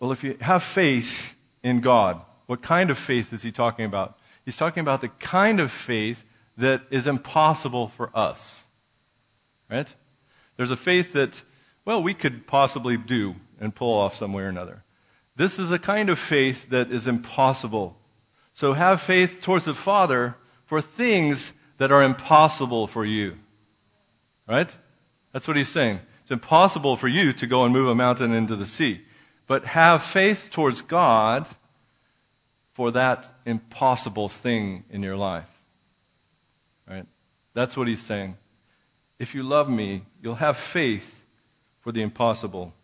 Well, 0.00 0.10
if 0.10 0.24
you 0.24 0.38
have 0.40 0.62
faith 0.62 1.34
in 1.62 1.80
God. 1.80 2.22
What 2.46 2.62
kind 2.62 2.90
of 2.90 2.98
faith 2.98 3.32
is 3.32 3.42
he 3.42 3.52
talking 3.52 3.84
about? 3.84 4.18
He's 4.44 4.56
talking 4.56 4.80
about 4.80 5.02
the 5.02 5.08
kind 5.08 5.60
of 5.60 5.70
faith 5.70 6.24
that 6.56 6.82
is 6.90 7.06
impossible 7.06 7.88
for 7.88 8.10
us. 8.14 8.64
Right? 9.70 9.94
There's 10.56 10.70
a 10.70 10.76
faith 10.76 11.12
that, 11.12 11.42
well, 11.84 12.02
we 12.02 12.14
could 12.14 12.46
possibly 12.46 12.96
do 12.96 13.36
and 13.60 13.74
pull 13.74 13.92
off 13.92 14.16
some 14.16 14.32
way 14.32 14.42
or 14.42 14.48
another. 14.48 14.82
This 15.36 15.58
is 15.58 15.70
a 15.70 15.78
kind 15.78 16.10
of 16.10 16.18
faith 16.18 16.68
that 16.70 16.90
is 16.90 17.06
impossible. 17.06 17.96
So 18.54 18.74
have 18.74 19.00
faith 19.00 19.40
towards 19.42 19.64
the 19.64 19.74
Father 19.74 20.36
for 20.66 20.80
things 20.80 21.52
that 21.78 21.90
are 21.90 22.02
impossible 22.02 22.86
for 22.86 23.04
you. 23.04 23.38
Right? 24.46 24.74
That's 25.32 25.48
what 25.48 25.56
he's 25.56 25.68
saying. 25.68 26.00
It's 26.22 26.30
impossible 26.30 26.96
for 26.96 27.08
you 27.08 27.32
to 27.32 27.46
go 27.46 27.64
and 27.64 27.72
move 27.72 27.88
a 27.88 27.94
mountain 27.94 28.32
into 28.32 28.56
the 28.56 28.66
sea 28.66 29.02
but 29.52 29.66
have 29.66 30.02
faith 30.02 30.48
towards 30.50 30.80
God 30.82 31.46
for 32.72 32.90
that 32.92 33.30
impossible 33.44 34.30
thing 34.30 34.84
in 34.88 35.02
your 35.02 35.14
life. 35.14 35.50
Right? 36.88 37.06
That's 37.52 37.76
what 37.76 37.86
he's 37.86 38.00
saying. 38.00 38.38
If 39.22 39.36
you 39.36 39.44
love 39.44 39.70
me, 39.70 40.02
you'll 40.20 40.34
have 40.34 40.56
faith 40.56 41.22
for 41.78 41.92
the 41.92 42.02
impossible. 42.02 42.74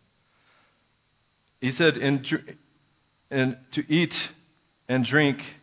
He 1.59 1.69
said, 1.69 1.97
in, 1.97 2.25
in, 3.29 3.57
to 3.71 3.83
eat 3.89 4.29
and 4.87 5.03
drink 5.03 5.57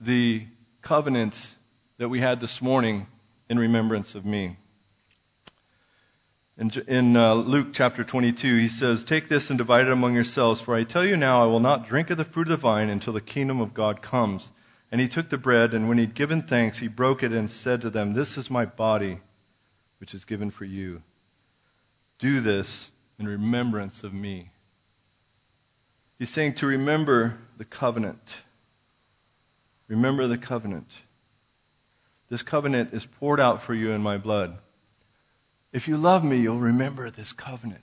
the 0.00 0.46
covenant 0.82 1.56
that 1.98 2.08
we 2.08 2.20
had 2.20 2.40
this 2.40 2.62
morning 2.62 3.08
in 3.50 3.58
remembrance 3.58 4.14
of 4.14 4.24
me. 4.24 4.56
In, 6.56 6.70
in 6.86 7.16
uh, 7.16 7.34
Luke 7.34 7.70
chapter 7.72 8.04
22, 8.04 8.56
he 8.58 8.68
says, 8.68 9.02
Take 9.02 9.28
this 9.28 9.50
and 9.50 9.58
divide 9.58 9.88
it 9.88 9.92
among 9.92 10.14
yourselves, 10.14 10.60
for 10.60 10.76
I 10.76 10.84
tell 10.84 11.04
you 11.04 11.16
now, 11.16 11.42
I 11.42 11.46
will 11.46 11.58
not 11.58 11.88
drink 11.88 12.08
of 12.10 12.18
the 12.18 12.24
fruit 12.24 12.46
of 12.46 12.50
the 12.50 12.56
vine 12.58 12.88
until 12.88 13.12
the 13.12 13.20
kingdom 13.20 13.60
of 13.60 13.74
God 13.74 14.00
comes. 14.00 14.52
And 14.94 15.00
he 15.00 15.08
took 15.08 15.28
the 15.28 15.36
bread, 15.36 15.74
and 15.74 15.88
when 15.88 15.98
he'd 15.98 16.14
given 16.14 16.40
thanks, 16.40 16.78
he 16.78 16.86
broke 16.86 17.24
it 17.24 17.32
and 17.32 17.50
said 17.50 17.80
to 17.80 17.90
them, 17.90 18.12
This 18.12 18.38
is 18.38 18.48
my 18.48 18.64
body, 18.64 19.22
which 19.98 20.14
is 20.14 20.24
given 20.24 20.52
for 20.52 20.64
you. 20.64 21.02
Do 22.20 22.40
this 22.40 22.92
in 23.18 23.26
remembrance 23.26 24.04
of 24.04 24.14
me. 24.14 24.52
He's 26.16 26.30
saying 26.30 26.54
to 26.54 26.68
remember 26.68 27.38
the 27.58 27.64
covenant. 27.64 28.36
Remember 29.88 30.28
the 30.28 30.38
covenant. 30.38 30.94
This 32.28 32.42
covenant 32.42 32.94
is 32.94 33.04
poured 33.04 33.40
out 33.40 33.60
for 33.60 33.74
you 33.74 33.90
in 33.90 34.00
my 34.00 34.16
blood. 34.16 34.58
If 35.72 35.88
you 35.88 35.96
love 35.96 36.22
me, 36.22 36.38
you'll 36.38 36.60
remember 36.60 37.10
this 37.10 37.32
covenant. 37.32 37.82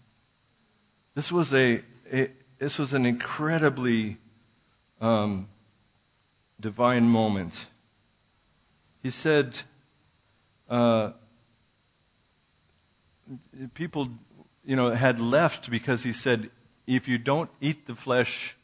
This 1.16 1.30
was 1.30 1.54
a, 1.54 1.84
a 2.10 2.32
this 2.58 2.80
was 2.80 2.94
an 2.94 3.06
incredibly 3.06 4.18
um, 5.02 5.50
divine 6.62 7.10
moment. 7.10 7.68
He 9.04 9.10
said, 9.10 9.60
uh, 10.70 11.12
people, 13.74 14.10
you 14.64 14.76
know, 14.76 14.92
had 14.92 15.20
left 15.20 15.70
because 15.70 16.04
he 16.04 16.14
said, 16.14 16.52
if 16.88 17.08
you 17.08 17.18
don't 17.18 17.50
eat 17.60 17.88
the 17.88 17.96
flesh 17.96 18.56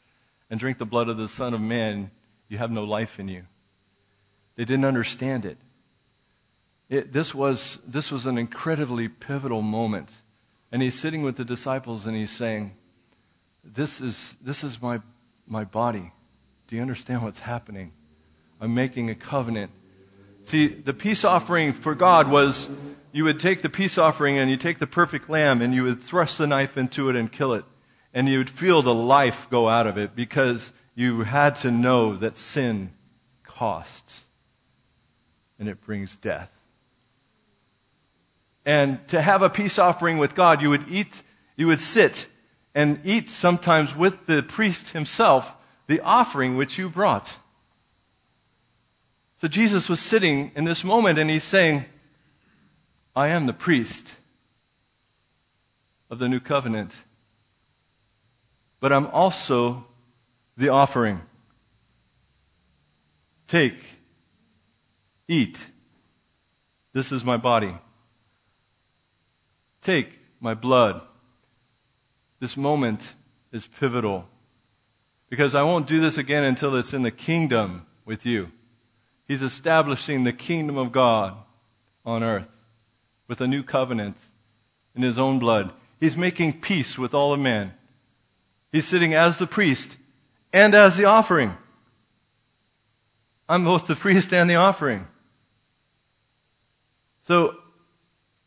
and 0.48 0.58
drink 0.58 0.78
the 0.78 0.86
blood 0.86 1.08
of 1.08 1.16
the 1.16 1.28
Son 1.28 1.54
of 1.54 1.60
Man, 1.60 2.10
you 2.48 2.58
have 2.58 2.70
no 2.70 2.84
life 2.84 3.18
in 3.18 3.28
you. 3.28 3.44
They 4.56 4.64
didn't 4.64 4.84
understand 4.84 5.44
it. 5.44 5.58
It, 6.88 7.12
this, 7.12 7.34
was, 7.34 7.78
this 7.86 8.10
was 8.10 8.26
an 8.26 8.38
incredibly 8.38 9.08
pivotal 9.08 9.62
moment. 9.62 10.10
And 10.72 10.82
he's 10.82 10.98
sitting 10.98 11.22
with 11.22 11.36
the 11.36 11.44
disciples 11.44 12.06
and 12.06 12.16
he's 12.16 12.30
saying, 12.30 12.74
This 13.62 14.00
is, 14.00 14.36
this 14.40 14.64
is 14.64 14.80
my, 14.80 15.00
my 15.46 15.64
body. 15.64 16.12
Do 16.68 16.76
you 16.76 16.82
understand 16.82 17.22
what's 17.22 17.38
happening? 17.38 17.92
I'm 18.60 18.74
making 18.74 19.08
a 19.08 19.14
covenant. 19.14 19.70
See, 20.44 20.68
the 20.68 20.92
peace 20.92 21.24
offering 21.24 21.72
for 21.72 21.94
God 21.94 22.30
was 22.30 22.68
you 23.10 23.24
would 23.24 23.40
take 23.40 23.62
the 23.62 23.70
peace 23.70 23.96
offering 23.96 24.36
and 24.36 24.50
you 24.50 24.58
take 24.58 24.78
the 24.78 24.86
perfect 24.86 25.30
lamb 25.30 25.62
and 25.62 25.74
you 25.74 25.82
would 25.84 26.02
thrust 26.02 26.36
the 26.36 26.46
knife 26.46 26.76
into 26.76 27.08
it 27.08 27.16
and 27.16 27.32
kill 27.32 27.54
it. 27.54 27.64
And 28.12 28.28
you 28.28 28.36
would 28.36 28.50
feel 28.50 28.82
the 28.82 28.94
life 28.94 29.48
go 29.48 29.70
out 29.70 29.86
of 29.86 29.96
it 29.96 30.14
because 30.14 30.72
you 30.94 31.22
had 31.22 31.56
to 31.56 31.70
know 31.70 32.14
that 32.16 32.36
sin 32.36 32.92
costs 33.44 34.24
and 35.58 35.70
it 35.70 35.80
brings 35.80 36.16
death. 36.16 36.50
And 38.66 39.06
to 39.08 39.22
have 39.22 39.40
a 39.40 39.48
peace 39.48 39.78
offering 39.78 40.18
with 40.18 40.34
God, 40.34 40.60
you 40.60 40.68
would 40.68 40.86
eat, 40.88 41.22
you 41.56 41.66
would 41.66 41.80
sit 41.80 42.26
and 42.74 43.00
eat 43.04 43.30
sometimes 43.30 43.96
with 43.96 44.26
the 44.26 44.42
priest 44.42 44.90
himself 44.90 45.54
the 45.88 46.00
offering 46.00 46.56
which 46.56 46.78
you 46.78 46.88
brought. 46.88 47.38
So 49.40 49.48
Jesus 49.48 49.88
was 49.88 49.98
sitting 49.98 50.52
in 50.54 50.64
this 50.64 50.84
moment 50.84 51.18
and 51.18 51.28
he's 51.28 51.44
saying, 51.44 51.86
I 53.16 53.28
am 53.28 53.46
the 53.46 53.52
priest 53.52 54.14
of 56.10 56.18
the 56.18 56.28
new 56.28 56.40
covenant, 56.40 56.96
but 58.80 58.92
I'm 58.92 59.06
also 59.06 59.86
the 60.56 60.68
offering. 60.68 61.22
Take, 63.48 63.78
eat. 65.26 65.68
This 66.92 67.12
is 67.12 67.24
my 67.24 67.38
body. 67.38 67.76
Take 69.80 70.10
my 70.38 70.52
blood. 70.52 71.00
This 72.40 72.56
moment 72.56 73.14
is 73.52 73.66
pivotal 73.66 74.28
because 75.28 75.54
I 75.54 75.62
won't 75.62 75.86
do 75.86 76.00
this 76.00 76.18
again 76.18 76.44
until 76.44 76.74
it's 76.74 76.94
in 76.94 77.02
the 77.02 77.10
kingdom 77.10 77.86
with 78.04 78.24
you. 78.24 78.50
He's 79.26 79.42
establishing 79.42 80.24
the 80.24 80.32
kingdom 80.32 80.78
of 80.78 80.92
God 80.92 81.36
on 82.04 82.22
earth 82.22 82.58
with 83.26 83.40
a 83.40 83.46
new 83.46 83.62
covenant 83.62 84.16
in 84.94 85.02
his 85.02 85.18
own 85.18 85.38
blood. 85.38 85.72
He's 86.00 86.16
making 86.16 86.60
peace 86.60 86.96
with 86.96 87.12
all 87.12 87.32
of 87.32 87.40
men. 87.40 87.74
He's 88.72 88.86
sitting 88.86 89.14
as 89.14 89.38
the 89.38 89.46
priest 89.46 89.96
and 90.52 90.74
as 90.74 90.96
the 90.96 91.04
offering. 91.04 91.56
I'm 93.48 93.64
both 93.64 93.86
the 93.86 93.96
priest 93.96 94.32
and 94.32 94.48
the 94.48 94.56
offering. 94.56 95.06
So, 97.22 97.56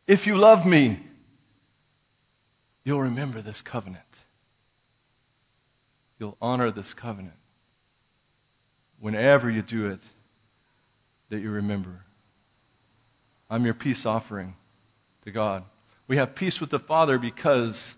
if 0.08 0.26
you 0.26 0.38
love 0.38 0.66
me, 0.66 1.00
you'll 2.84 3.02
remember 3.02 3.42
this 3.42 3.62
covenant. 3.62 4.11
You'll 6.22 6.38
honor 6.40 6.70
this 6.70 6.94
covenant. 6.94 7.34
Whenever 9.00 9.50
you 9.50 9.64
do 9.64 9.90
it, 9.90 10.02
that 11.30 11.40
you 11.40 11.50
remember. 11.50 12.06
I'm 13.50 13.66
your 13.66 13.74
peace 13.74 14.06
offering 14.06 14.54
to 15.24 15.32
God. 15.32 15.64
We 16.08 16.18
have 16.18 16.36
peace 16.36 16.62
with 16.62 16.70
the 16.70 16.78
Father 16.78 17.18
because 17.18 17.96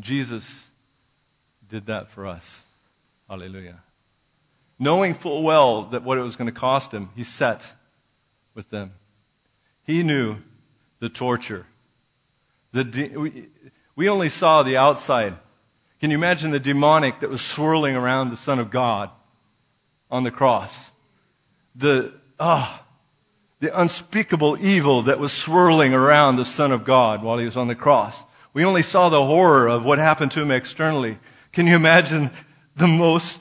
Jesus 0.00 0.64
did 1.68 1.84
that 1.86 2.08
for 2.08 2.26
us. 2.26 2.62
Hallelujah. 3.28 3.80
Knowing 4.78 5.12
full 5.12 5.42
well 5.42 5.82
that 5.90 6.02
what 6.02 6.16
it 6.16 6.22
was 6.22 6.36
going 6.36 6.50
to 6.50 6.58
cost 6.58 6.90
him, 6.90 7.10
he 7.14 7.22
sat 7.22 7.70
with 8.54 8.70
them. 8.70 8.92
He 9.84 10.02
knew 10.02 10.38
the 11.00 11.10
torture. 11.10 11.66
The 12.72 12.84
de- 12.84 13.08
we, 13.14 13.48
we 13.94 14.08
only 14.08 14.30
saw 14.30 14.62
the 14.62 14.78
outside. 14.78 15.36
Can 16.02 16.10
you 16.10 16.16
imagine 16.16 16.50
the 16.50 16.58
demonic 16.58 17.20
that 17.20 17.30
was 17.30 17.40
swirling 17.40 17.94
around 17.94 18.30
the 18.30 18.36
Son 18.36 18.58
of 18.58 18.72
God 18.72 19.08
on 20.10 20.24
the 20.24 20.32
cross? 20.32 20.90
The, 21.76 22.12
ah, 22.40 22.82
oh, 22.82 22.86
the 23.60 23.80
unspeakable 23.80 24.58
evil 24.60 25.02
that 25.02 25.20
was 25.20 25.32
swirling 25.32 25.94
around 25.94 26.34
the 26.34 26.44
Son 26.44 26.72
of 26.72 26.84
God 26.84 27.22
while 27.22 27.38
he 27.38 27.44
was 27.44 27.56
on 27.56 27.68
the 27.68 27.76
cross. 27.76 28.24
We 28.52 28.64
only 28.64 28.82
saw 28.82 29.10
the 29.10 29.24
horror 29.24 29.68
of 29.68 29.84
what 29.84 30.00
happened 30.00 30.32
to 30.32 30.42
him 30.42 30.50
externally. 30.50 31.20
Can 31.52 31.68
you 31.68 31.76
imagine 31.76 32.32
the 32.74 32.88
most 32.88 33.38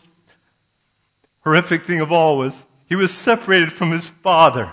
horrific 1.39 1.85
thing 1.85 1.99
of 1.99 2.11
all 2.11 2.37
was 2.37 2.63
he 2.85 2.95
was 2.95 3.11
separated 3.11 3.73
from 3.73 3.89
his 3.89 4.05
father. 4.05 4.71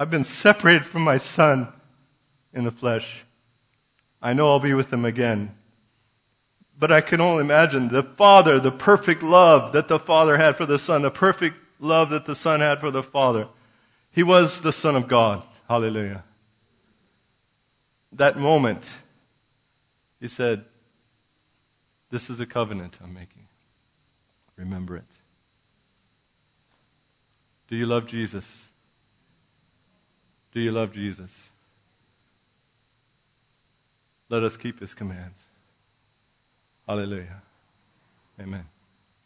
I've 0.00 0.10
been 0.10 0.24
separated 0.24 0.84
from 0.84 1.02
my 1.02 1.18
son 1.18 1.72
in 2.52 2.64
the 2.64 2.72
flesh. 2.72 3.24
I 4.22 4.32
know 4.32 4.48
I'll 4.48 4.60
be 4.60 4.74
with 4.74 4.92
him 4.92 5.04
again. 5.04 5.54
But 6.78 6.92
I 6.92 7.00
can 7.00 7.20
only 7.20 7.44
imagine 7.44 7.88
the 7.88 8.02
father, 8.02 8.58
the 8.60 8.72
perfect 8.72 9.22
love 9.22 9.72
that 9.72 9.88
the 9.88 9.98
father 9.98 10.36
had 10.36 10.56
for 10.56 10.66
the 10.66 10.78
son, 10.78 11.02
the 11.02 11.10
perfect 11.10 11.56
love 11.82 12.10
that 12.10 12.24
the 12.24 12.34
Son 12.34 12.60
had 12.60 12.80
for 12.80 12.90
the 12.90 13.02
Father. 13.02 13.48
He 14.10 14.22
was 14.22 14.60
the 14.60 14.72
Son 14.72 14.96
of 14.96 15.08
God. 15.08 15.42
Hallelujah. 15.68 16.24
That 18.12 18.38
moment, 18.38 18.90
he 20.20 20.28
said, 20.28 20.64
This 22.10 22.30
is 22.30 22.40
a 22.40 22.46
covenant 22.46 22.98
I'm 23.02 23.12
making. 23.12 23.48
Remember 24.56 24.96
it. 24.96 25.04
Do 27.68 27.76
you 27.76 27.86
love 27.86 28.06
Jesus? 28.06 28.68
Do 30.52 30.60
you 30.60 30.72
love 30.72 30.92
Jesus? 30.92 31.48
Let 34.32 34.44
us 34.44 34.56
keep 34.56 34.80
his 34.80 34.94
commands. 34.94 35.42
Hallelujah. 36.88 37.42
Amen. 38.40 38.64